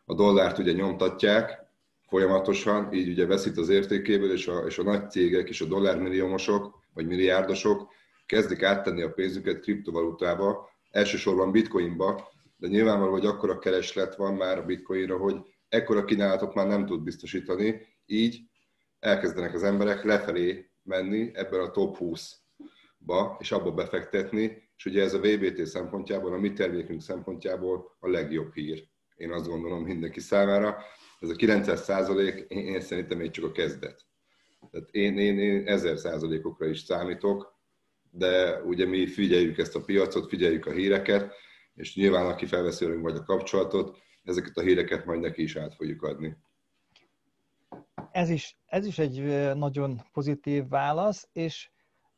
a 0.05 0.13
dollárt 0.13 0.57
ugye 0.57 0.71
nyomtatják 0.71 1.65
folyamatosan, 2.11 2.93
így 2.93 3.09
ugye 3.09 3.25
veszít 3.25 3.57
az 3.57 3.69
értékéből, 3.69 4.31
és 4.31 4.47
a, 4.47 4.57
és 4.57 4.77
a 4.77 4.83
nagy 4.83 5.09
cégek 5.09 5.49
és 5.49 5.61
a 5.61 5.65
dollármilliómosok 5.65 6.79
vagy 6.93 7.07
milliárdosok 7.07 7.91
kezdik 8.25 8.63
áttenni 8.63 9.01
a 9.01 9.11
pénzüket 9.11 9.59
kriptovalutába, 9.59 10.69
elsősorban 10.89 11.51
bitcoinba, 11.51 12.31
de 12.57 12.67
nyilvánvaló, 12.67 13.11
hogy 13.11 13.25
akkora 13.25 13.59
kereslet 13.59 14.15
van 14.15 14.33
már 14.33 14.57
a 14.57 14.65
bitcoinra, 14.65 15.17
hogy 15.17 15.35
ekkora 15.69 16.05
kínálatot 16.05 16.53
már 16.53 16.67
nem 16.67 16.85
tud 16.85 17.03
biztosítani, 17.03 17.81
így 18.05 18.41
elkezdenek 18.99 19.53
az 19.53 19.63
emberek 19.63 20.03
lefelé 20.03 20.71
menni 20.83 21.31
ebből 21.33 21.61
a 21.61 21.71
top 21.71 21.97
20-ba, 21.99 23.35
és 23.39 23.51
abba 23.51 23.71
befektetni, 23.71 24.69
és 24.77 24.85
ugye 24.85 25.03
ez 25.03 25.13
a 25.13 25.19
VBT 25.19 25.65
szempontjából, 25.65 26.33
a 26.33 26.37
mi 26.37 26.53
termékünk 26.53 27.01
szempontjából 27.01 27.97
a 27.99 28.09
legjobb 28.09 28.53
hír. 28.53 28.83
Én 29.15 29.31
azt 29.31 29.47
gondolom 29.47 29.83
mindenki 29.83 30.19
számára. 30.19 30.77
Ez 31.21 31.29
a 31.29 31.35
900 31.35 31.83
százalék, 31.83 32.45
én 32.49 32.81
szerintem 32.81 33.17
még 33.17 33.31
csak 33.31 33.45
a 33.45 33.51
kezdet. 33.51 34.05
Tehát 34.71 34.89
én, 34.91 35.17
én, 35.17 35.39
én 35.39 35.67
ezer 35.67 35.97
százalékokra 35.97 36.67
is 36.67 36.79
számítok, 36.79 37.59
de 38.11 38.61
ugye 38.61 38.85
mi 38.85 39.07
figyeljük 39.07 39.57
ezt 39.57 39.75
a 39.75 39.81
piacot, 39.81 40.29
figyeljük 40.29 40.65
a 40.65 40.71
híreket, 40.71 41.33
és 41.75 41.95
nyilván 41.95 42.25
aki 42.25 42.45
felveszi 42.45 42.85
vagy 42.85 43.15
a 43.15 43.23
kapcsolatot, 43.23 43.97
ezeket 44.23 44.57
a 44.57 44.61
híreket 44.61 45.05
majd 45.05 45.19
neki 45.19 45.41
is 45.41 45.55
át 45.55 45.75
fogjuk 45.75 46.03
adni. 46.03 46.37
Ez 48.11 48.29
is, 48.29 48.57
ez 48.65 48.85
is 48.85 48.99
egy 48.99 49.23
nagyon 49.55 50.01
pozitív 50.13 50.67
válasz, 50.67 51.29
és, 51.33 51.69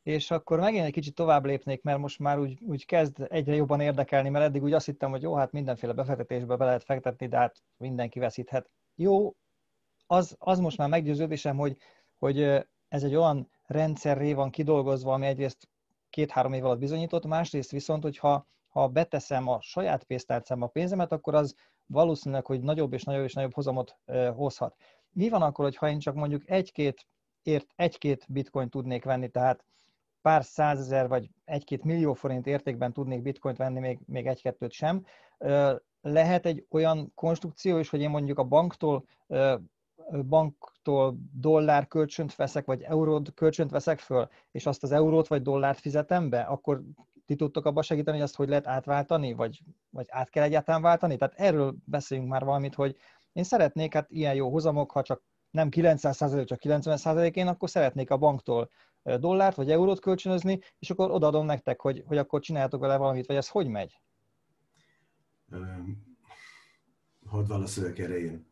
és 0.04 0.32
akkor 0.32 0.60
megint 0.60 0.86
egy 0.86 0.92
kicsit 0.92 1.16
tovább 1.16 1.46
lépnék, 1.46 1.82
mert 1.82 2.00
most 2.00 2.20
már 2.20 2.40
úgy, 2.40 2.62
úgy 2.62 2.86
kezd 2.86 3.26
egyre 3.30 3.56
jobban 3.56 3.80
érdekelni, 3.80 4.30
mert 4.30 4.46
eddig 4.46 4.64
úgy 4.64 4.74
azt 4.74 4.86
hittem, 4.86 5.10
hogy 5.10 5.22
jó, 5.22 5.36
hát 5.36 5.52
mindenféle 5.52 5.94
befektetésbe 5.94 6.56
be 6.56 6.66
lehet 6.66 6.84
fektetni, 6.84 7.28
de 7.28 7.38
hát 7.38 7.64
mindenki 7.78 8.20
veszíthet. 8.20 8.70
Jó, 8.96 9.34
az, 10.08 10.36
az 10.40 10.60
most 10.60 10.78
már 10.78 10.90
meggyőződésem, 10.90 11.58
hogy, 11.58 11.78
hogy 12.20 12.42
ez 12.88 13.04
egy 13.04 13.16
olyan 13.16 13.50
rendszerré 13.66 14.34
van 14.34 14.50
kidolgozva, 14.50 15.14
ami 15.14 15.26
egyrészt 15.26 15.70
két-három 16.10 16.54
év 16.54 16.66
alatt 16.66 16.80
bizonyított, 16.80 17.26
másrészt 17.26 17.72
viszont, 17.72 18.04
hogyha 18.04 18.48
ha 18.68 18.88
beteszem 18.88 19.48
a 19.48 19.62
saját 19.62 20.04
pénztárcámba 20.04 20.66
a 20.66 20.70
pénzemet, 20.70 21.12
akkor 21.12 21.36
az 21.36 21.56
valószínűleg, 21.86 22.46
hogy 22.46 22.62
nagyobb 22.62 22.94
és 22.94 23.04
nagyobb 23.04 23.24
és 23.24 23.34
nagyobb 23.34 23.54
hozamot 23.54 23.98
hozhat. 24.36 24.76
Mi 25.10 25.30
van 25.30 25.42
akkor, 25.42 25.66
hogyha 25.66 25.90
én 25.90 26.00
csak 26.00 26.16
mondjuk 26.16 26.50
egy-két 26.50 27.08
ért 27.44 27.68
egy-két 27.76 28.26
bitcoin 28.30 28.70
tudnék 28.70 29.04
venni, 29.04 29.30
tehát 29.30 29.66
pár 30.22 30.44
százezer 30.44 31.08
vagy 31.08 31.30
egy-két 31.46 31.84
millió 31.84 32.14
forint 32.14 32.48
értékben 32.48 32.94
tudnék 32.94 33.22
bitcoint 33.22 33.58
venni, 33.58 33.80
még, 33.80 34.00
még 34.06 34.28
egy-kettőt 34.28 34.72
sem. 34.72 35.06
Lehet 36.06 36.46
egy 36.46 36.66
olyan 36.70 37.12
konstrukció 37.16 37.78
is, 37.78 37.90
hogy 37.90 38.02
én 38.02 38.10
mondjuk 38.10 38.40
a 38.40 38.44
banktól 38.44 39.06
banktól 40.28 41.18
dollár 41.34 41.88
kölcsönt 41.88 42.36
veszek, 42.36 42.66
vagy 42.66 42.82
eurót 42.82 43.34
kölcsönt 43.34 43.72
veszek 43.72 44.00
föl, 44.00 44.28
és 44.52 44.66
azt 44.66 44.84
az 44.84 44.92
eurót 44.92 45.28
vagy 45.28 45.42
dollárt 45.42 45.80
fizetem 45.80 46.30
be, 46.30 46.42
akkor 46.42 46.82
ti 47.26 47.36
tudtok 47.36 47.66
abban 47.66 47.84
segíteni, 47.84 48.18
hogy 48.18 48.26
azt 48.26 48.36
hogy 48.36 48.50
lehet 48.50 48.68
átváltani, 48.68 49.34
vagy, 49.34 49.62
vagy 49.90 50.06
át 50.10 50.30
kell 50.30 50.44
egyáltalán 50.44 50.82
váltani? 50.82 51.18
Tehát 51.18 51.34
erről 51.38 51.76
beszéljünk 51.86 52.30
már 52.30 52.44
valamit, 52.44 52.76
hogy 52.76 52.96
én 53.32 53.44
szeretnék, 53.44 53.94
hát 53.94 54.12
ilyen 54.12 54.36
jó 54.36 54.50
hozamok, 54.50 54.92
ha 54.92 55.02
csak 55.02 55.24
nem 55.52 55.68
900% 55.72 56.46
csak 56.46 56.60
90% 56.64 57.36
én 57.36 57.48
akkor 57.48 57.70
szeretnék 57.70 58.12
a 58.12 58.18
banktól 58.18 58.70
dollárt 59.20 59.56
vagy 59.56 59.72
eurót 59.72 60.00
kölcsönözni, 60.00 60.60
és 60.80 60.90
akkor 60.90 61.12
odaadom 61.12 61.46
nektek, 61.46 61.82
hogy, 61.82 62.04
hogy 62.06 62.18
akkor 62.18 62.42
csináljátok 62.42 62.80
vele 62.80 62.98
valamit, 62.98 63.26
vagy 63.26 63.36
ez 63.36 63.48
hogy 63.48 63.68
megy? 63.68 64.02
Hadd 67.26 67.48
válaszoljak 67.48 68.00
erre 68.00 68.20
én. 68.20 68.48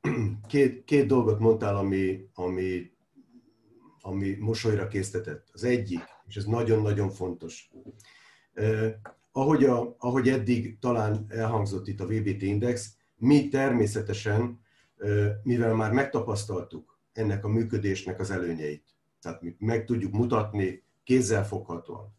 Két, 0.48 0.84
két 0.84 1.06
dolgot 1.06 1.38
mondtál, 1.38 1.76
ami, 1.76 2.28
ami, 2.34 2.90
ami 4.00 4.36
mosolyra 4.38 4.88
késztetett. 4.88 5.48
Az 5.52 5.64
egyik, 5.64 6.00
és 6.26 6.36
ez 6.36 6.44
nagyon-nagyon 6.44 7.10
fontos. 7.10 7.70
Ahogy, 9.32 9.64
a, 9.64 9.96
ahogy 9.98 10.28
eddig 10.28 10.78
talán 10.78 11.26
elhangzott 11.28 11.88
itt 11.88 12.00
a 12.00 12.06
VBT 12.06 12.42
Index, 12.42 12.94
mi 13.16 13.48
természetesen, 13.48 14.60
mivel 15.42 15.74
már 15.74 15.92
megtapasztaltuk 15.92 16.98
ennek 17.12 17.44
a 17.44 17.48
működésnek 17.48 18.20
az 18.20 18.30
előnyeit, 18.30 18.84
tehát 19.20 19.42
mi 19.42 19.56
meg 19.58 19.84
tudjuk 19.84 20.12
mutatni 20.12 20.82
kézzelfoghatóan. 21.04 22.18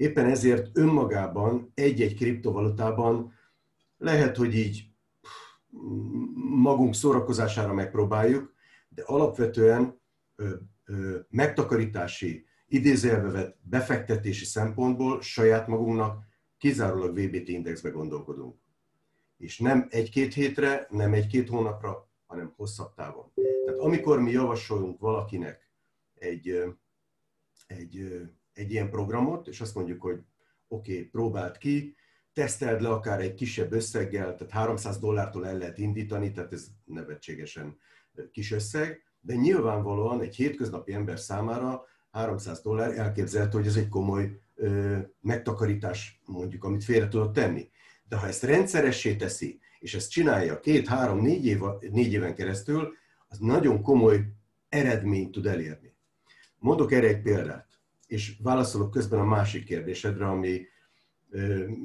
Éppen 0.00 0.26
ezért 0.26 0.70
önmagában 0.72 1.72
egy-egy 1.74 2.14
kriptovalutában 2.14 3.32
lehet, 3.96 4.36
hogy 4.36 4.54
így 4.54 4.84
magunk 6.62 6.94
szórakozására 6.94 7.72
megpróbáljuk, 7.72 8.52
de 8.88 9.02
alapvetően 9.02 10.00
ö, 10.36 10.54
ö, 10.84 11.18
megtakarítási, 11.28 12.46
idézőjelbe 12.66 13.30
vett 13.30 13.58
befektetési 13.62 14.44
szempontból 14.44 15.20
saját 15.22 15.66
magunknak 15.66 16.24
kizárólag 16.58 17.18
VBT 17.18 17.48
indexbe 17.48 17.90
gondolkodunk. 17.90 18.56
És 19.36 19.58
nem 19.58 19.86
egy-két 19.90 20.34
hétre, 20.34 20.86
nem 20.90 21.12
egy-két 21.12 21.48
hónapra, 21.48 22.10
hanem 22.26 22.52
hosszabb 22.56 22.94
távon. 22.94 23.32
Tehát 23.64 23.80
amikor 23.80 24.20
mi 24.20 24.30
javasolunk 24.30 25.00
valakinek 25.00 25.70
egy, 26.14 26.62
egy, 27.66 28.20
egy 28.60 28.70
ilyen 28.70 28.90
programot, 28.90 29.46
és 29.46 29.60
azt 29.60 29.74
mondjuk, 29.74 30.02
hogy 30.02 30.20
oké, 30.68 30.92
okay, 30.92 31.04
próbáld 31.04 31.58
ki, 31.58 31.94
teszteld 32.32 32.80
le 32.80 32.88
akár 32.88 33.20
egy 33.20 33.34
kisebb 33.34 33.72
összeggel, 33.72 34.34
tehát 34.34 34.52
300 34.52 34.98
dollártól 34.98 35.46
el 35.46 35.58
lehet 35.58 35.78
indítani, 35.78 36.30
tehát 36.30 36.52
ez 36.52 36.66
nevetségesen 36.84 37.78
kis 38.32 38.52
összeg, 38.52 39.02
de 39.20 39.34
nyilvánvalóan 39.34 40.20
egy 40.20 40.36
hétköznapi 40.36 40.92
ember 40.92 41.18
számára 41.18 41.84
300 42.10 42.60
dollár 42.60 42.98
elképzelhető, 42.98 43.58
hogy 43.58 43.66
ez 43.66 43.76
egy 43.76 43.88
komoly 43.88 44.40
ö, 44.54 44.98
megtakarítás, 45.20 46.20
mondjuk, 46.26 46.64
amit 46.64 46.84
félre 46.84 47.08
tudod 47.08 47.32
tenni. 47.32 47.70
De 48.08 48.16
ha 48.16 48.26
ezt 48.26 48.42
rendszeressé 48.42 49.16
teszi, 49.16 49.60
és 49.78 49.94
ezt 49.94 50.10
csinálja 50.10 50.60
két, 50.60 50.88
három, 50.88 51.20
négy, 51.20 51.46
év, 51.46 51.60
négy 51.90 52.12
éven 52.12 52.34
keresztül, 52.34 52.92
az 53.28 53.38
nagyon 53.38 53.82
komoly 53.82 54.32
eredményt 54.68 55.32
tud 55.32 55.46
elérni. 55.46 55.94
Mondok 56.58 56.92
erre 56.92 57.06
egy 57.06 57.22
példát, 57.22 57.69
és 58.10 58.36
válaszolok 58.42 58.90
közben 58.90 59.20
a 59.20 59.24
másik 59.24 59.64
kérdésedre, 59.64 60.26
ami 60.26 60.66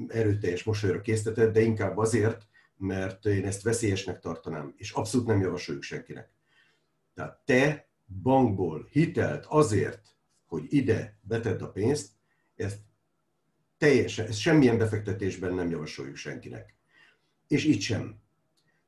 erőteljes 0.07 0.63
mosolyra 0.63 1.01
késztetett, 1.01 1.53
de 1.53 1.61
inkább 1.61 1.97
azért, 1.97 2.47
mert 2.77 3.25
én 3.25 3.45
ezt 3.45 3.61
veszélyesnek 3.61 4.19
tartanám, 4.19 4.73
és 4.77 4.91
abszolút 4.91 5.27
nem 5.27 5.41
javasoljuk 5.41 5.83
senkinek. 5.83 6.29
Tehát 7.13 7.41
te 7.45 7.89
bankból 8.21 8.87
hitelt 8.91 9.45
azért, 9.45 10.15
hogy 10.45 10.65
ide 10.69 11.19
betedd 11.21 11.61
a 11.61 11.71
pénzt, 11.71 12.11
ezt 12.55 12.79
teljesen, 13.77 14.27
ezt 14.27 14.39
semmilyen 14.39 14.77
befektetésben 14.77 15.53
nem 15.53 15.69
javasoljuk 15.69 16.15
senkinek. 16.15 16.75
És 17.47 17.65
itt 17.65 17.81
sem. 17.81 18.19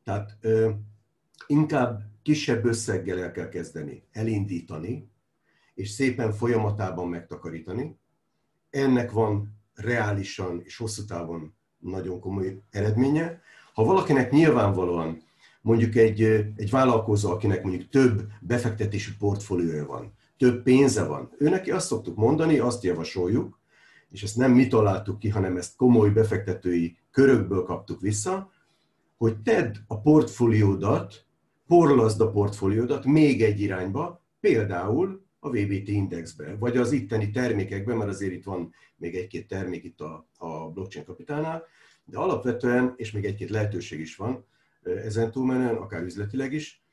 Tehát 0.04 0.38
ö, 0.42 0.72
inkább 1.48 2.02
kisebb 2.22 2.66
összeggel 2.66 3.20
el 3.20 3.32
kell 3.32 3.50
kezdeni, 3.50 4.04
elindítani, 4.12 5.10
és 5.78 5.90
szépen 5.90 6.32
folyamatában 6.32 7.08
megtakarítani. 7.08 8.00
Ennek 8.70 9.12
van 9.12 9.60
reálisan 9.74 10.62
és 10.64 10.78
hosszú 10.78 11.06
távon 11.06 11.54
nagyon 11.78 12.20
komoly 12.20 12.62
eredménye. 12.70 13.42
Ha 13.74 13.84
valakinek 13.84 14.32
nyilvánvalóan 14.32 15.22
mondjuk 15.62 15.96
egy, 15.96 16.22
egy 16.56 16.70
vállalkozó, 16.70 17.32
akinek 17.32 17.64
mondjuk 17.64 17.90
több 17.90 18.28
befektetési 18.42 19.12
portfóliója 19.18 19.86
van, 19.86 20.14
több 20.38 20.64
pénze 20.64 21.04
van, 21.04 21.32
ő 21.38 21.50
neki 21.50 21.72
azt 21.72 21.88
szoktuk 21.88 22.16
mondani, 22.16 22.58
azt 22.58 22.84
javasoljuk, 22.84 23.60
és 24.10 24.24
ezt 24.24 24.38
nem 24.38 24.52
mi 24.52 24.68
találtuk 24.68 25.20
ki, 25.20 25.30
hanem 25.30 25.58
ezt 25.58 25.76
komoly 25.76 26.10
befektetői 26.10 26.98
körökből 27.12 27.64
kaptuk 27.64 28.02
vissza, 28.02 28.52
hogy 29.18 29.38
tedd 29.42 29.76
a 29.88 30.00
portfóliódat, 30.00 31.26
porlaszd 31.68 32.22
a 32.22 32.32
portfóliódat 32.32 33.06
még 33.06 33.44
egy 33.44 33.62
irányba, 33.62 34.26
például 34.40 35.27
a 35.40 35.50
VBT 35.50 35.88
indexbe, 35.88 36.56
vagy 36.56 36.78
az 36.78 36.92
itteni 36.92 37.30
termékekben, 37.30 37.98
mert 37.98 38.10
azért 38.10 38.34
itt 38.34 38.44
van 38.44 38.74
még 38.96 39.16
egy-két 39.16 39.48
termék 39.48 39.84
itt 39.84 40.02
a, 40.02 40.28
a 40.38 40.70
blockchain 40.70 41.06
kapitálnál, 41.06 41.64
de 42.06 42.18
alapvetően, 42.18 42.94
és 42.96 43.12
még 43.12 43.26
egy-két 43.26 43.50
lehetőség 43.50 44.00
is 44.00 44.16
van 44.16 44.46
ezen 44.84 45.32
túlmenően, 45.32 45.76
akár 45.76 46.04
üzletileg 46.04 46.54
is, 46.54 46.84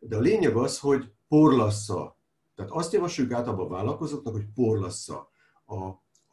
de 0.00 0.16
a 0.16 0.18
lényeg 0.18 0.56
az, 0.56 0.78
hogy 0.78 1.12
porlassza. 1.28 2.18
Tehát 2.54 2.70
azt 2.70 2.92
javasoljuk 2.92 3.34
általában 3.34 3.66
a 3.66 3.68
vállalkozóknak, 3.68 4.32
hogy 4.34 4.46
porlassza 4.54 5.30
a, 5.64 5.84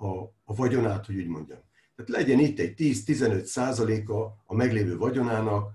a, 0.05 0.33
a 0.43 0.55
vagyonát, 0.55 1.05
hogy 1.05 1.15
úgy 1.15 1.27
mondjam. 1.27 1.59
Tehát 1.95 2.11
legyen 2.11 2.39
itt 2.39 2.59
egy 2.59 2.73
10-15 2.77 3.43
százaléka 3.43 4.43
a 4.45 4.55
meglévő 4.55 4.97
vagyonának, 4.97 5.71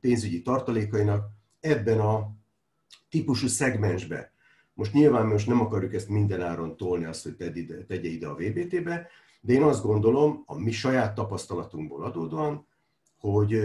pénzügyi 0.00 0.42
tartalékainak 0.42 1.26
ebben 1.60 2.00
a 2.00 2.30
típusú 3.14 3.46
szegmensbe. 3.46 4.32
Most 4.72 4.92
nyilván 4.92 5.26
most 5.26 5.46
nem 5.46 5.60
akarjuk 5.60 5.94
ezt 5.94 6.08
minden 6.08 6.42
áron 6.42 6.76
tolni, 6.76 7.04
azt, 7.04 7.22
hogy 7.22 7.56
ide, 7.56 7.84
tegye 7.84 8.08
ide 8.08 8.26
a 8.26 8.34
VBT-be, 8.34 9.08
de 9.40 9.52
én 9.52 9.62
azt 9.62 9.82
gondolom, 9.82 10.42
a 10.46 10.58
mi 10.58 10.70
saját 10.70 11.14
tapasztalatunkból 11.14 12.04
adódóan, 12.04 12.66
hogy 13.18 13.60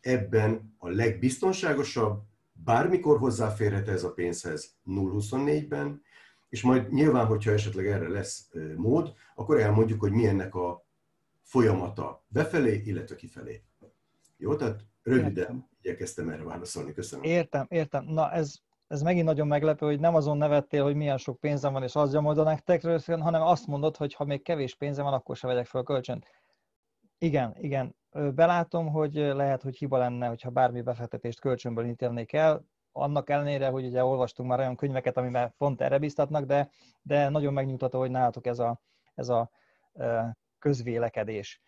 ebben 0.00 0.74
a 0.78 0.88
legbiztonságosabb, 0.88 2.22
bármikor 2.52 3.18
hozzáférhet 3.18 3.88
ez 3.88 4.04
a 4.04 4.12
pénzhez 4.12 4.76
0-24-ben, 4.86 6.02
és 6.48 6.62
majd 6.62 6.92
nyilván, 6.92 7.26
hogyha 7.26 7.50
esetleg 7.52 7.86
erre 7.86 8.08
lesz 8.08 8.50
mód, 8.76 9.14
akkor 9.34 9.60
elmondjuk, 9.60 10.00
hogy 10.00 10.12
mi 10.12 10.26
ennek 10.26 10.54
a 10.54 10.86
folyamata 11.42 12.24
befelé, 12.28 12.82
illetve 12.84 13.16
kifelé. 13.16 13.62
Jó, 14.36 14.56
tehát 14.56 14.84
röviden 15.02 15.36
értem. 15.36 15.68
igyekeztem 15.82 16.28
erre 16.28 16.42
válaszolni. 16.42 16.92
Köszönöm. 16.92 17.24
Értem, 17.24 17.66
értem. 17.68 18.04
Na 18.04 18.32
ez, 18.32 18.63
ez 18.86 19.02
megint 19.02 19.24
nagyon 19.24 19.46
meglepő, 19.46 19.86
hogy 19.86 20.00
nem 20.00 20.14
azon 20.14 20.36
nevettél, 20.36 20.82
hogy 20.82 20.94
milyen 20.94 21.16
sok 21.16 21.40
pénzem 21.40 21.72
van, 21.72 21.82
és 21.82 21.96
az 21.96 22.12
gyomod 22.12 22.38
a 22.38 22.42
nektek, 22.42 22.82
hanem 23.06 23.42
azt 23.42 23.66
mondod, 23.66 23.96
hogy 23.96 24.14
ha 24.14 24.24
még 24.24 24.42
kevés 24.42 24.74
pénzem 24.76 25.04
van, 25.04 25.14
akkor 25.14 25.36
se 25.36 25.46
vegyek 25.46 25.66
fel 25.66 25.82
kölcsönt. 25.82 26.26
Igen, 27.18 27.54
igen. 27.58 27.96
Belátom, 28.34 28.88
hogy 28.88 29.14
lehet, 29.14 29.62
hogy 29.62 29.76
hiba 29.76 29.98
lenne, 29.98 30.26
hogyha 30.26 30.50
bármi 30.50 30.82
befektetést 30.82 31.40
kölcsönből 31.40 31.86
ítélnék 31.86 32.32
el, 32.32 32.64
annak 32.92 33.30
ellenére, 33.30 33.68
hogy 33.68 33.84
ugye 33.84 34.04
olvastunk 34.04 34.48
már 34.48 34.58
olyan 34.58 34.76
könyveket, 34.76 35.16
amiben 35.16 35.54
pont 35.58 35.80
erre 35.80 35.98
biztatnak, 35.98 36.44
de, 36.44 36.70
de 37.02 37.28
nagyon 37.28 37.52
megnyugtató, 37.52 37.98
hogy 37.98 38.10
nálatok 38.10 38.46
ez 38.46 38.58
a, 38.58 38.80
ez 39.14 39.28
a 39.28 39.50
közvélekedés. 40.58 41.60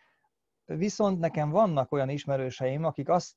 Viszont 0.64 1.18
nekem 1.18 1.50
vannak 1.50 1.92
olyan 1.92 2.09
ismerőseim, 2.09 2.85
akik 2.85 3.09
azt 3.09 3.37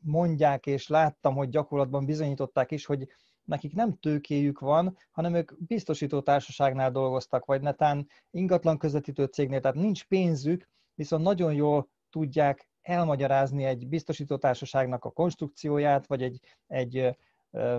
mondják, 0.00 0.66
és 0.66 0.88
láttam, 0.88 1.34
hogy 1.34 1.48
gyakorlatban 1.48 2.04
bizonyították 2.04 2.70
is, 2.70 2.86
hogy 2.86 3.08
nekik 3.44 3.74
nem 3.74 3.98
tőkéjük 3.98 4.58
van, 4.58 4.96
hanem 5.10 5.34
ők 5.34 5.52
biztosító 5.66 6.20
társaságnál 6.20 6.90
dolgoztak, 6.90 7.44
vagy 7.44 7.60
netán 7.60 8.08
ingatlan 8.30 8.78
közvetítő 8.78 9.24
cégnél, 9.24 9.60
tehát 9.60 9.76
nincs 9.76 10.04
pénzük, 10.04 10.68
viszont 10.94 11.22
nagyon 11.22 11.54
jól 11.54 11.88
tudják 12.10 12.68
elmagyarázni 12.82 13.64
egy 13.64 13.88
biztosító 13.88 14.36
társaságnak 14.36 15.04
a 15.04 15.10
konstrukcióját, 15.10 16.06
vagy 16.06 16.22
egy, 16.22 16.40
egy 16.66 17.18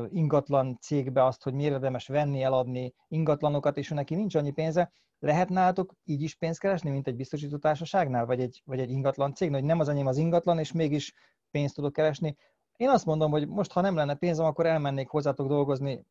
ingatlan 0.09 0.77
cégbe 0.81 1.25
azt, 1.25 1.43
hogy 1.43 1.53
miért 1.53 1.73
érdemes 1.73 2.07
venni, 2.07 2.41
eladni 2.41 2.93
ingatlanokat, 3.07 3.77
és 3.77 3.89
neki 3.89 4.15
nincs 4.15 4.35
annyi 4.35 4.51
pénze, 4.51 4.91
lehet 5.19 5.49
nálatok 5.49 5.93
így 6.03 6.21
is 6.21 6.35
pénzt 6.35 6.59
keresni, 6.59 6.89
mint 6.89 7.07
egy 7.07 7.15
biztosító 7.15 7.57
társaságnál, 7.57 8.25
vagy 8.25 8.39
egy, 8.39 8.61
vagy 8.65 8.79
egy 8.79 8.89
ingatlan 8.89 9.33
cég, 9.33 9.53
hogy 9.53 9.63
nem 9.63 9.79
az 9.79 9.89
enyém 9.89 10.07
az 10.07 10.17
ingatlan, 10.17 10.59
és 10.59 10.71
mégis 10.71 11.13
pénzt 11.51 11.75
tudok 11.75 11.93
keresni. 11.93 12.37
Én 12.77 12.89
azt 12.89 13.05
mondom, 13.05 13.31
hogy 13.31 13.47
most, 13.47 13.71
ha 13.71 13.81
nem 13.81 13.95
lenne 13.95 14.15
pénzem, 14.15 14.45
akkor 14.45 14.65
elmennék 14.65 15.07
hozzátok 15.07 15.47
dolgozni 15.47 16.05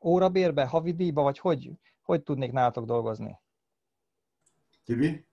órabérbe, 0.00 0.64
havidíjba, 0.66 1.22
vagy 1.22 1.38
hogy, 1.38 1.70
hogy 2.02 2.22
tudnék 2.22 2.52
nálatok 2.52 2.84
dolgozni? 2.84 3.38
Tibi? 4.84 5.26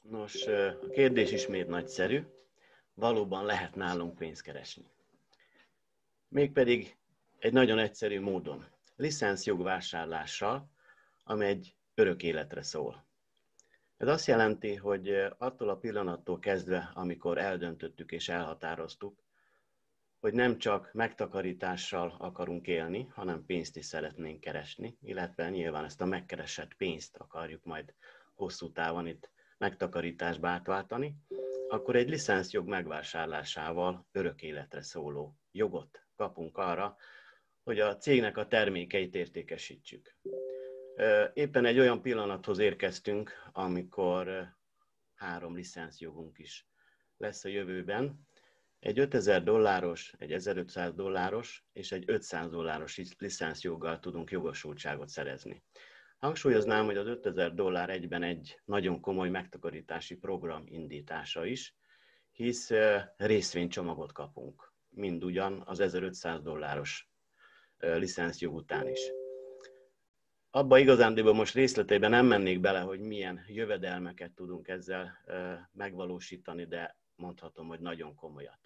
Nos, 0.00 0.46
a 0.46 0.88
kérdés 0.90 1.32
ismét 1.32 1.68
nagyszerű. 1.68 2.22
Valóban 2.94 3.44
lehet 3.44 3.74
nálunk 3.74 4.14
pénzt 4.14 4.42
keresni. 4.42 4.84
Mégpedig 6.28 6.96
egy 7.38 7.52
nagyon 7.52 7.78
egyszerű 7.78 8.20
módon. 8.20 8.66
Licenszjog 8.96 9.62
vásárlással, 9.62 10.70
ami 11.24 11.44
egy 11.44 11.76
örök 11.94 12.22
életre 12.22 12.62
szól. 12.62 13.07
Ez 13.98 14.08
azt 14.08 14.26
jelenti, 14.26 14.74
hogy 14.74 15.08
attól 15.38 15.68
a 15.68 15.76
pillanattól 15.76 16.38
kezdve, 16.38 16.90
amikor 16.94 17.38
eldöntöttük 17.38 18.12
és 18.12 18.28
elhatároztuk, 18.28 19.22
hogy 20.20 20.32
nem 20.32 20.58
csak 20.58 20.92
megtakarítással 20.92 22.14
akarunk 22.18 22.66
élni, 22.66 23.08
hanem 23.10 23.44
pénzt 23.46 23.76
is 23.76 23.84
szeretnénk 23.84 24.40
keresni, 24.40 24.98
illetve 25.02 25.50
nyilván 25.50 25.84
ezt 25.84 26.00
a 26.00 26.04
megkeresett 26.04 26.74
pénzt 26.74 27.16
akarjuk 27.16 27.64
majd 27.64 27.94
hosszú 28.34 28.72
távon 28.72 29.06
itt 29.06 29.30
megtakarításba 29.56 30.48
átváltani, 30.48 31.14
akkor 31.68 31.96
egy 31.96 32.08
licenszjog 32.08 32.68
megvásárlásával 32.68 34.06
örök 34.12 34.42
életre 34.42 34.82
szóló 34.82 35.34
jogot 35.52 36.06
kapunk 36.16 36.58
arra, 36.58 36.96
hogy 37.64 37.80
a 37.80 37.96
cégnek 37.96 38.36
a 38.36 38.46
termékeit 38.46 39.14
értékesítsük. 39.14 40.16
Éppen 41.34 41.64
egy 41.64 41.78
olyan 41.78 42.02
pillanathoz 42.02 42.58
érkeztünk, 42.58 43.32
amikor 43.52 44.56
három 45.14 45.54
licenszjogunk 45.54 46.38
is 46.38 46.66
lesz 47.16 47.44
a 47.44 47.48
jövőben. 47.48 48.26
Egy 48.80 48.98
5000 48.98 49.42
dolláros, 49.42 50.14
egy 50.18 50.32
1500 50.32 50.94
dolláros 50.94 51.64
és 51.72 51.92
egy 51.92 52.04
500 52.06 52.50
dolláros 52.50 53.00
licenszjoggal 53.18 53.98
tudunk 53.98 54.30
jogosultságot 54.30 55.08
szerezni. 55.08 55.62
Hangsúlyoznám, 56.18 56.84
hogy 56.84 56.96
az 56.96 57.06
5000 57.06 57.54
dollár 57.54 57.90
egyben 57.90 58.22
egy 58.22 58.60
nagyon 58.64 59.00
komoly 59.00 59.28
megtakarítási 59.28 60.16
program 60.16 60.62
indítása 60.66 61.44
is, 61.44 61.76
hisz 62.32 62.70
részvénycsomagot 63.16 64.12
kapunk, 64.12 64.72
mind 64.88 65.24
ugyan 65.24 65.62
az 65.66 65.80
1500 65.80 66.42
dolláros 66.42 67.10
licenszjog 67.78 68.54
után 68.54 68.88
is. 68.88 69.17
Abba 70.58 70.78
igazándiból 70.78 71.34
most 71.34 71.54
részleteiben 71.54 72.10
nem 72.10 72.26
mennék 72.26 72.60
bele, 72.60 72.80
hogy 72.80 73.00
milyen 73.00 73.44
jövedelmeket 73.46 74.32
tudunk 74.32 74.68
ezzel 74.68 75.18
megvalósítani, 75.72 76.64
de 76.64 76.96
mondhatom, 77.16 77.68
hogy 77.68 77.80
nagyon 77.80 78.14
komolyat. 78.14 78.58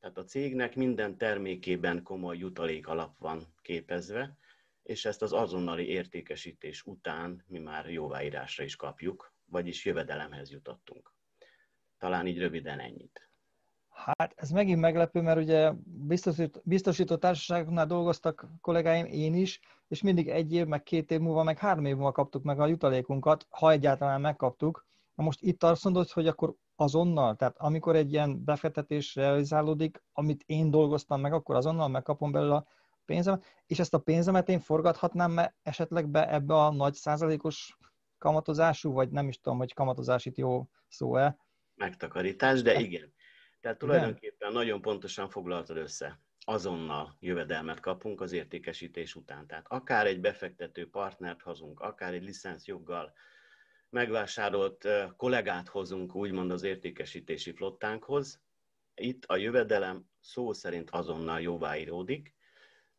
Tehát 0.00 0.18
a 0.18 0.24
cégnek 0.24 0.76
minden 0.76 1.18
termékében 1.18 2.02
komoly 2.02 2.38
jutalék 2.38 2.86
alap 2.86 3.18
van 3.18 3.54
képezve, 3.62 4.36
és 4.82 5.04
ezt 5.04 5.22
az 5.22 5.32
azonnali 5.32 5.86
értékesítés 5.86 6.82
után 6.82 7.44
mi 7.46 7.58
már 7.58 7.90
jóváírásra 7.90 8.64
is 8.64 8.76
kapjuk, 8.76 9.34
vagyis 9.44 9.84
jövedelemhez 9.84 10.50
jutottunk. 10.50 11.14
Talán 11.98 12.26
így 12.26 12.38
röviden 12.38 12.78
ennyit. 12.78 13.31
Hát 13.92 14.32
ez 14.36 14.50
megint 14.50 14.80
meglepő, 14.80 15.20
mert 15.20 15.38
ugye 15.38 15.72
biztosító, 16.62 17.16
társaságoknál 17.16 17.86
dolgoztak 17.86 18.46
kollégáim, 18.60 19.04
én 19.04 19.34
is, 19.34 19.60
és 19.88 20.02
mindig 20.02 20.28
egy 20.28 20.52
év, 20.52 20.66
meg 20.66 20.82
két 20.82 21.10
év 21.10 21.20
múlva, 21.20 21.42
meg 21.42 21.58
három 21.58 21.84
év 21.84 21.94
múlva 21.94 22.12
kaptuk 22.12 22.42
meg 22.42 22.60
a 22.60 22.66
jutalékunkat, 22.66 23.46
ha 23.50 23.70
egyáltalán 23.70 24.20
megkaptuk. 24.20 24.86
Na 25.14 25.24
most 25.24 25.42
itt 25.42 25.62
azt 25.62 25.84
mondod, 25.84 26.10
hogy 26.10 26.26
akkor 26.26 26.54
azonnal, 26.76 27.36
tehát 27.36 27.56
amikor 27.58 27.96
egy 27.96 28.12
ilyen 28.12 28.44
befektetés 28.44 29.14
realizálódik, 29.14 30.02
amit 30.12 30.42
én 30.46 30.70
dolgoztam 30.70 31.20
meg, 31.20 31.32
akkor 31.32 31.56
azonnal 31.56 31.88
megkapom 31.88 32.32
belőle 32.32 32.54
a 32.54 32.66
pénzemet, 33.04 33.44
és 33.66 33.78
ezt 33.78 33.94
a 33.94 33.98
pénzemet 33.98 34.48
én 34.48 34.60
forgathatnám 34.60 35.38
-e 35.38 35.54
esetleg 35.62 36.08
be 36.08 36.32
ebbe 36.32 36.54
a 36.54 36.72
nagy 36.72 36.94
százalékos 36.94 37.76
kamatozású, 38.18 38.92
vagy 38.92 39.10
nem 39.10 39.28
is 39.28 39.40
tudom, 39.40 39.58
hogy 39.58 39.74
kamatozás 39.74 40.24
itt 40.26 40.36
jó 40.36 40.66
szó-e. 40.88 41.36
Megtakarítás, 41.74 42.62
de 42.62 42.80
igen. 42.80 43.12
Tehát 43.62 43.78
tulajdonképpen 43.78 44.52
nagyon 44.52 44.80
pontosan 44.80 45.28
foglaltad 45.28 45.76
össze. 45.76 46.20
Azonnal 46.44 47.16
jövedelmet 47.20 47.80
kapunk 47.80 48.20
az 48.20 48.32
értékesítés 48.32 49.14
után. 49.14 49.46
Tehát 49.46 49.66
akár 49.68 50.06
egy 50.06 50.20
befektető 50.20 50.90
partnert 50.90 51.42
hozunk, 51.42 51.80
akár 51.80 52.14
egy 52.14 52.22
licenszjoggal 52.22 53.12
megvásárolt 53.90 54.88
kollégát 55.16 55.68
hozunk, 55.68 56.14
úgymond 56.14 56.50
az 56.50 56.62
értékesítési 56.62 57.52
flottánkhoz, 57.52 58.40
itt 58.94 59.24
a 59.24 59.36
jövedelem 59.36 60.08
szó 60.20 60.52
szerint 60.52 60.90
azonnal 60.90 61.40
jóváíródik, 61.40 62.34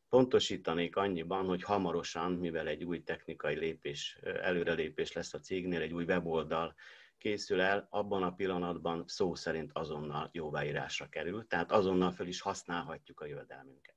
Pontosítanék 0.10 0.96
annyiban, 0.96 1.46
hogy 1.46 1.64
hamarosan, 1.64 2.32
mivel 2.32 2.68
egy 2.68 2.84
új 2.84 3.04
technikai 3.04 3.56
lépés, 3.56 4.18
előrelépés 4.24 5.12
lesz 5.12 5.34
a 5.34 5.40
cégnél, 5.40 5.82
egy 5.82 5.94
új 5.94 6.04
weboldal 6.04 6.76
készül 7.24 7.62
el, 7.62 7.88
abban 7.90 8.24
a 8.24 8.34
pillanatban 8.34 9.04
szó 9.08 9.36
szerint 9.36 9.72
azonnal 9.74 10.30
jóváírásra 10.32 11.08
kerül, 11.08 11.48
tehát 11.48 11.72
azonnal 11.72 12.12
fel 12.12 12.28
is 12.28 12.42
használhatjuk 12.42 13.20
a 13.20 13.26
jövedelmünket. 13.26 13.96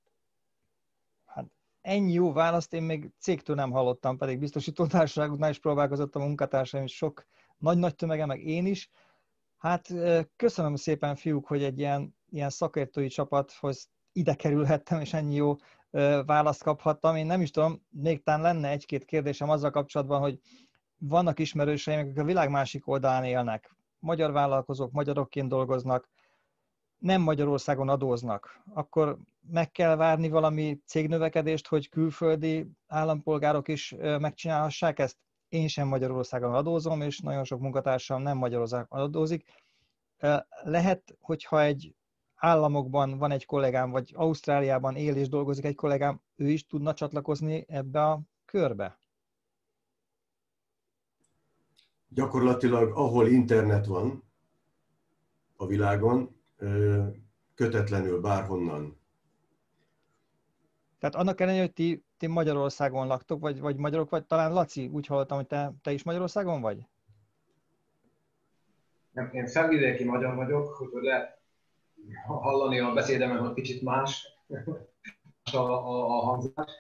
Hát 1.25 1.47
ennyi 1.81 2.13
jó 2.13 2.33
választ 2.33 2.73
én 2.73 2.83
még 2.83 3.11
cégtől 3.19 3.57
nem 3.57 3.71
hallottam, 3.71 4.17
pedig 4.17 4.39
biztosítótársaságoknál 4.39 5.51
is 5.51 5.59
próbálkozott 5.59 6.15
a 6.15 6.19
munkatársaim, 6.19 6.85
és 6.85 6.97
sok 6.97 7.27
nagy-nagy 7.59 7.95
tömege, 7.95 8.27
meg 8.27 8.45
én 8.45 8.67
is. 8.67 8.91
Hát 9.57 9.89
köszönöm 10.37 10.75
szépen, 10.75 11.17
fiúk, 11.17 11.47
hogy 11.47 11.63
egy 11.63 11.79
ilyen, 11.79 12.17
ilyen 12.29 12.51
szakértői 12.51 13.09
csapathoz 13.09 13.91
ide 14.13 14.35
kerülhettem, 14.35 15.01
és 15.01 15.13
ennyi 15.13 15.35
jó 15.35 15.55
választ 16.25 16.63
kaphattam. 16.63 17.17
Én 17.17 17.27
nem 17.27 17.41
is 17.41 17.51
tudom, 17.51 17.87
még 17.91 18.23
talán 18.23 18.41
lenne 18.41 18.69
egy-két 18.69 19.05
kérdésem 19.05 19.51
azzal 19.51 19.71
kapcsolatban, 19.71 20.21
hogy 20.21 20.41
vannak 20.99 21.39
ismerőseim, 21.39 21.99
akik 21.99 22.19
a 22.19 22.25
világ 22.25 22.51
másik 22.51 22.89
oldalán 22.89 23.25
élnek. 23.25 23.77
Magyar 23.99 24.33
vállalkozók, 24.33 24.93
magyarokként 24.93 25.49
dolgoznak, 25.49 26.09
nem 26.99 27.21
Magyarországon 27.23 27.89
adóznak, 27.89 28.63
akkor 28.75 29.19
meg 29.49 29.71
kell 29.71 29.97
várni 29.97 30.29
valami 30.29 30.81
cégnövekedést, 30.87 31.67
hogy 31.67 31.89
külföldi 31.89 32.71
állampolgárok 32.87 33.69
is 33.69 33.95
megcsinálhassák 33.99 34.99
ezt? 34.99 35.17
Én 35.49 35.69
sem 35.69 35.89
Magyarországon 35.89 36.55
adózom, 36.55 37.01
és 37.01 37.21
nagyon 37.21 37.45
sok 37.45 37.61
munkatársam 37.61 38.23
nem 38.23 38.37
Magyarországon 38.37 39.01
adózik. 39.01 39.45
Lehet, 40.63 41.17
hogyha 41.21 41.63
egy 41.63 41.95
államokban 42.35 43.19
van 43.19 43.31
egy 43.31 43.45
kollégám, 43.45 43.91
vagy 43.91 44.13
Ausztráliában 44.17 44.97
él 44.97 45.17
és 45.17 45.29
dolgozik 45.29 45.65
egy 45.65 45.75
kollégám, 45.75 46.21
ő 46.37 46.49
is 46.49 46.67
tudna 46.67 46.95
csatlakozni 46.95 47.65
ebbe 47.69 48.05
a 48.05 48.21
körbe? 48.45 48.99
Gyakorlatilag, 52.09 52.97
ahol 52.97 53.29
internet 53.29 53.87
van 53.87 54.23
a 55.57 55.67
világon, 55.67 56.37
kötetlenül 57.55 58.21
bárhonnan. 58.21 59.01
Tehát 60.99 61.15
annak 61.15 61.41
ellenére, 61.41 61.63
hogy 61.63 61.73
ti, 61.73 62.05
ti 62.19 62.27
Magyarországon 62.27 63.07
laktok, 63.07 63.41
vagy, 63.41 63.61
vagy 63.61 63.77
magyarok 63.77 64.11
vagy, 64.11 64.25
talán 64.25 64.53
Laci, 64.53 64.87
úgy 64.87 65.07
hallottam, 65.07 65.37
hogy 65.37 65.47
te, 65.47 65.73
te 65.83 65.93
is 65.93 66.03
Magyarországon 66.03 66.61
vagy? 66.61 66.87
Nem, 69.11 69.31
én 69.33 69.47
felvidéki 69.47 70.05
magyar 70.05 70.35
vagyok, 70.35 70.75
hogy 70.75 71.03
lehet 71.03 71.39
hallani 72.27 72.79
a 72.79 72.93
beszédemen, 72.93 73.39
hogy 73.39 73.55
kicsit 73.55 73.83
más 73.83 74.29
a, 75.53 75.57
a, 75.57 76.07
a 76.07 76.21
hangzás. 76.21 76.73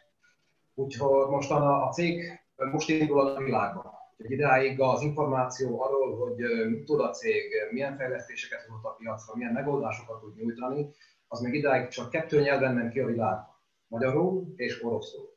Úgyhogy 0.74 1.28
mostan 1.28 1.62
a, 1.62 1.86
a 1.86 1.92
cég 1.92 2.40
most 2.56 2.88
indul 2.88 3.20
a 3.20 3.38
világban. 3.38 3.95
Egy 4.16 4.30
idáig 4.30 4.80
az 4.80 5.02
információ 5.02 5.82
arról, 5.82 6.16
hogy 6.16 6.68
mit 6.68 6.84
tud 6.84 7.00
a 7.00 7.10
cég, 7.10 7.52
milyen 7.70 7.96
fejlesztéseket 7.96 8.66
hozott 8.66 8.84
a 8.84 8.94
piacra, 8.98 9.36
milyen 9.36 9.52
megoldásokat 9.52 10.20
tud 10.20 10.36
nyújtani, 10.36 10.90
az 11.28 11.40
még 11.40 11.54
idáig 11.54 11.88
csak 11.88 12.10
kettő 12.10 12.40
nyelven 12.40 12.74
ment 12.74 12.92
ki 12.92 13.00
a 13.00 13.06
világba. 13.06 13.62
Magyarul 13.86 14.52
és 14.56 14.84
oroszul. 14.84 15.34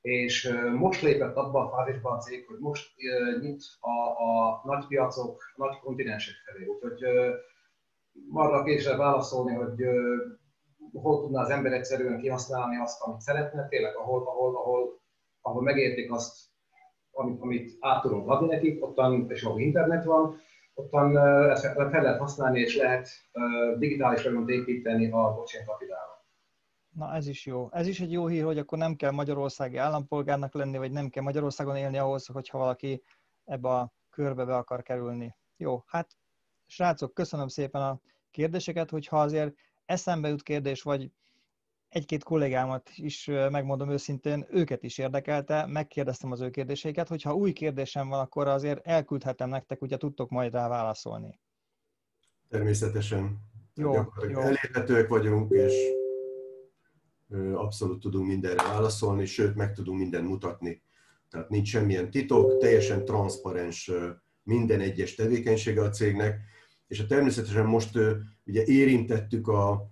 És 0.00 0.56
most 0.76 1.02
lépett 1.02 1.36
abba 1.36 1.60
a 1.60 1.68
fázisba 1.68 2.10
a 2.10 2.18
cég, 2.18 2.46
hogy 2.46 2.58
most 2.58 2.94
nyit 3.40 3.62
a, 3.80 4.22
a 4.24 4.60
nagy 4.64 4.86
piacok, 4.86 5.42
a 5.56 5.66
nagy 5.66 5.78
kontinensek 5.78 6.34
felé. 6.44 6.64
Úgyhogy 6.66 7.04
arra 8.32 8.62
később 8.62 8.96
válaszolni, 8.96 9.54
hogy 9.54 9.84
hol 10.92 11.20
tudná 11.20 11.42
az 11.42 11.50
ember 11.50 11.72
egyszerűen 11.72 12.20
kihasználni 12.20 12.76
azt, 12.76 13.02
amit 13.02 13.20
szeretne, 13.20 13.68
tényleg 13.68 13.96
ahol, 13.96 14.26
ahol, 14.26 14.56
ahol, 14.56 15.00
ahol 15.40 15.62
megértik 15.62 16.12
azt, 16.12 16.49
amit, 17.20 17.40
amit 17.40 17.76
át 17.80 18.02
tudunk 18.02 18.28
adni 18.28 18.46
nekik, 18.46 18.84
ottan, 18.84 19.30
és 19.30 19.42
ahol 19.42 19.60
internet 19.60 20.04
van, 20.04 20.40
ottan 20.74 21.18
ezt 21.50 21.72
fel 21.72 22.02
lehet 22.02 22.18
használni, 22.18 22.60
és 22.60 22.76
lehet 22.76 23.08
digitális 23.78 24.22
vagyont 24.22 24.48
építeni 24.48 25.10
a 25.10 25.32
blockchain 25.32 25.66
kapitálra. 25.66 26.24
Na 26.90 27.14
ez 27.14 27.26
is 27.26 27.46
jó. 27.46 27.68
Ez 27.72 27.86
is 27.86 28.00
egy 28.00 28.12
jó 28.12 28.26
hír, 28.26 28.44
hogy 28.44 28.58
akkor 28.58 28.78
nem 28.78 28.96
kell 28.96 29.10
magyarországi 29.10 29.76
állampolgárnak 29.76 30.54
lenni, 30.54 30.78
vagy 30.78 30.92
nem 30.92 31.08
kell 31.08 31.22
Magyarországon 31.22 31.76
élni 31.76 31.98
ahhoz, 31.98 32.26
hogyha 32.26 32.58
valaki 32.58 33.02
ebbe 33.44 33.68
a 33.68 33.92
körbe 34.10 34.44
be 34.44 34.56
akar 34.56 34.82
kerülni. 34.82 35.36
Jó, 35.56 35.82
hát 35.86 36.16
srácok, 36.66 37.14
köszönöm 37.14 37.48
szépen 37.48 37.82
a 37.82 38.00
kérdéseket, 38.30 38.90
hogyha 38.90 39.20
azért 39.20 39.54
eszembe 39.84 40.28
jut 40.28 40.42
kérdés, 40.42 40.82
vagy 40.82 41.10
egy-két 41.90 42.22
kollégámat 42.22 42.90
is 42.94 43.26
megmondom 43.26 43.90
őszintén, 43.90 44.46
őket 44.50 44.82
is 44.82 44.98
érdekelte, 44.98 45.66
megkérdeztem 45.66 46.32
az 46.32 46.40
ő 46.40 46.50
kérdéseiket, 46.50 47.08
hogyha 47.08 47.34
új 47.34 47.52
kérdésem 47.52 48.08
van, 48.08 48.20
akkor 48.20 48.48
azért 48.48 48.86
elküldhetem 48.86 49.48
nektek, 49.48 49.82
ugye 49.82 49.96
tudtok 49.96 50.30
majd 50.30 50.52
rá 50.52 50.68
válaszolni. 50.68 51.40
Természetesen. 52.48 53.38
Jó, 53.74 53.92
jó. 54.28 54.40
Elérhetőek 54.40 55.08
vagyunk, 55.08 55.50
és 55.50 55.74
abszolút 57.54 58.00
tudunk 58.00 58.26
mindenre 58.26 58.62
válaszolni, 58.62 59.26
sőt, 59.26 59.54
meg 59.54 59.72
tudunk 59.72 59.98
mindent 59.98 60.28
mutatni. 60.28 60.82
Tehát 61.30 61.48
nincs 61.48 61.68
semmilyen 61.68 62.10
titok, 62.10 62.58
teljesen 62.58 63.04
transzparens 63.04 63.90
minden 64.42 64.80
egyes 64.80 65.14
tevékenysége 65.14 65.82
a 65.82 65.88
cégnek, 65.88 66.40
és 66.86 67.00
a 67.00 67.06
természetesen 67.06 67.66
most 67.66 67.98
ugye 68.44 68.64
érintettük 68.64 69.48
a 69.48 69.90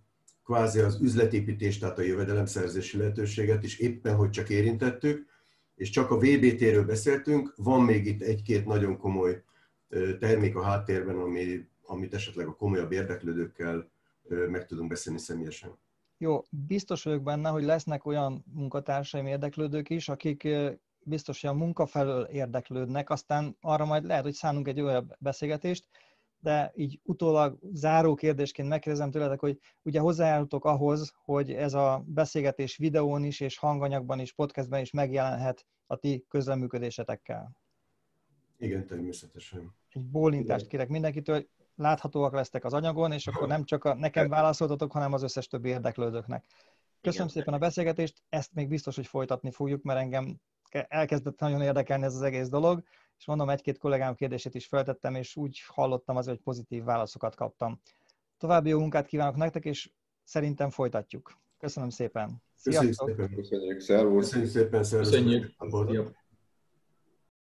kvázi 0.49 0.81
az 0.81 1.01
üzletépítést, 1.01 1.81
tehát 1.81 1.99
a 1.99 2.03
jövedelemszerzési 2.03 2.99
lehetőséget 2.99 3.65
is 3.65 3.79
éppen, 3.79 4.17
hogy 4.17 4.31
csak 4.31 4.49
érintettük, 4.49 5.27
és 5.75 5.91
csak 5.91 6.11
a 6.11 6.17
VBT-ről 6.17 6.85
beszéltünk, 6.85 7.53
van 7.57 7.83
még 7.83 8.07
itt 8.07 8.23
egy-két 8.23 8.67
nagyon 8.67 8.97
komoly 8.97 9.43
termék 10.19 10.57
a 10.57 10.63
háttérben, 10.63 11.17
ami, 11.17 11.67
amit 11.83 12.15
esetleg 12.15 12.47
a 12.47 12.55
komolyabb 12.55 12.93
érdeklődőkkel 12.93 13.91
meg 14.29 14.67
tudunk 14.67 14.89
beszélni 14.89 15.19
személyesen. 15.19 15.71
Jó, 16.19 16.45
biztos 16.51 17.03
vagyok 17.03 17.23
benne, 17.23 17.49
hogy 17.49 17.65
lesznek 17.65 18.07
olyan 18.07 18.45
munkatársaim 18.53 19.27
érdeklődők 19.27 19.91
is, 19.91 20.09
akik 20.09 20.49
biztos, 20.99 21.41
hogy 21.41 21.51
a 21.51 21.55
munka 21.55 21.87
felől 21.87 22.25
érdeklődnek, 22.25 23.11
aztán 23.11 23.57
arra 23.61 23.85
majd 23.85 24.05
lehet, 24.05 24.25
hogy 24.25 24.35
szánunk 24.35 24.69
egy 24.69 24.81
olyan 24.81 25.17
beszélgetést, 25.19 25.85
de 26.41 26.73
így 26.75 27.01
utólag 27.03 27.59
záró 27.73 28.15
kérdésként 28.15 28.69
megkérdezem 28.69 29.11
tőletek, 29.11 29.41
hogy 29.41 29.59
ugye 29.83 30.01
hozzájárultok 30.01 30.65
ahhoz, 30.65 31.13
hogy 31.25 31.53
ez 31.53 31.75
a 31.75 32.05
beszélgetés 32.07 32.77
videón 32.77 33.25
is, 33.25 33.41
és 33.41 33.59
hanganyagban 33.59 34.21
is, 34.21 34.33
podcastben 34.33 34.81
is 34.81 34.91
megjelenhet 34.91 35.67
a 35.87 35.97
ti 35.97 36.25
közleműködésetekkel. 36.29 37.57
Igen, 38.57 38.87
természetesen. 38.87 39.75
Egy 39.89 40.05
bólintást 40.05 40.67
kérek 40.67 40.89
mindenkitől, 40.89 41.37
hogy 41.37 41.49
láthatóak 41.75 42.33
lesztek 42.33 42.65
az 42.65 42.73
anyagon, 42.73 43.13
és 43.13 43.27
akkor 43.27 43.49
nem 43.49 43.65
csak 43.65 43.85
a 43.85 43.95
nekem 43.95 44.29
válaszoltatok, 44.29 44.93
hanem 44.93 45.13
az 45.13 45.23
összes 45.23 45.47
többi 45.47 45.69
érdeklődőknek. 45.69 46.45
Köszönöm 47.01 47.27
Igen. 47.27 47.39
szépen 47.39 47.55
a 47.55 47.59
beszélgetést, 47.59 48.23
ezt 48.29 48.55
még 48.55 48.69
biztos, 48.69 48.95
hogy 48.95 49.07
folytatni 49.07 49.51
fogjuk, 49.51 49.83
mert 49.83 50.01
engem 50.01 50.41
elkezdett 50.71 51.39
nagyon 51.39 51.63
érdekelni 51.63 52.05
ez 52.05 52.15
az 52.15 52.23
egész 52.23 52.49
dolog, 52.49 52.83
és 53.19 53.27
mondom, 53.27 53.49
egy-két 53.49 53.79
kollégám 53.79 54.15
kérdését 54.15 54.55
is 54.55 54.67
feltettem, 54.67 55.15
és 55.15 55.37
úgy 55.37 55.63
hallottam 55.67 56.17
azért, 56.17 56.37
hogy 56.37 56.45
pozitív 56.45 56.85
válaszokat 56.85 57.35
kaptam. 57.35 57.81
További 58.37 58.69
jó 58.69 58.79
munkát 58.79 59.07
kívánok 59.07 59.37
nektek, 59.37 59.65
és 59.65 59.91
szerintem 60.25 60.71
folytatjuk. 60.71 61.39
Köszönöm 61.59 61.89
szépen. 61.89 62.43
Sziasztok! 62.55 63.07
Köszönjük 63.07 63.19
szépen. 63.19 63.35
Köszönjük. 63.35 63.81
Szervusz. 63.81 64.25
Köszönjük 64.25 64.51
szépen. 64.51 64.85
Szervusz. 64.85 65.11
Köszönjük. 65.11 65.57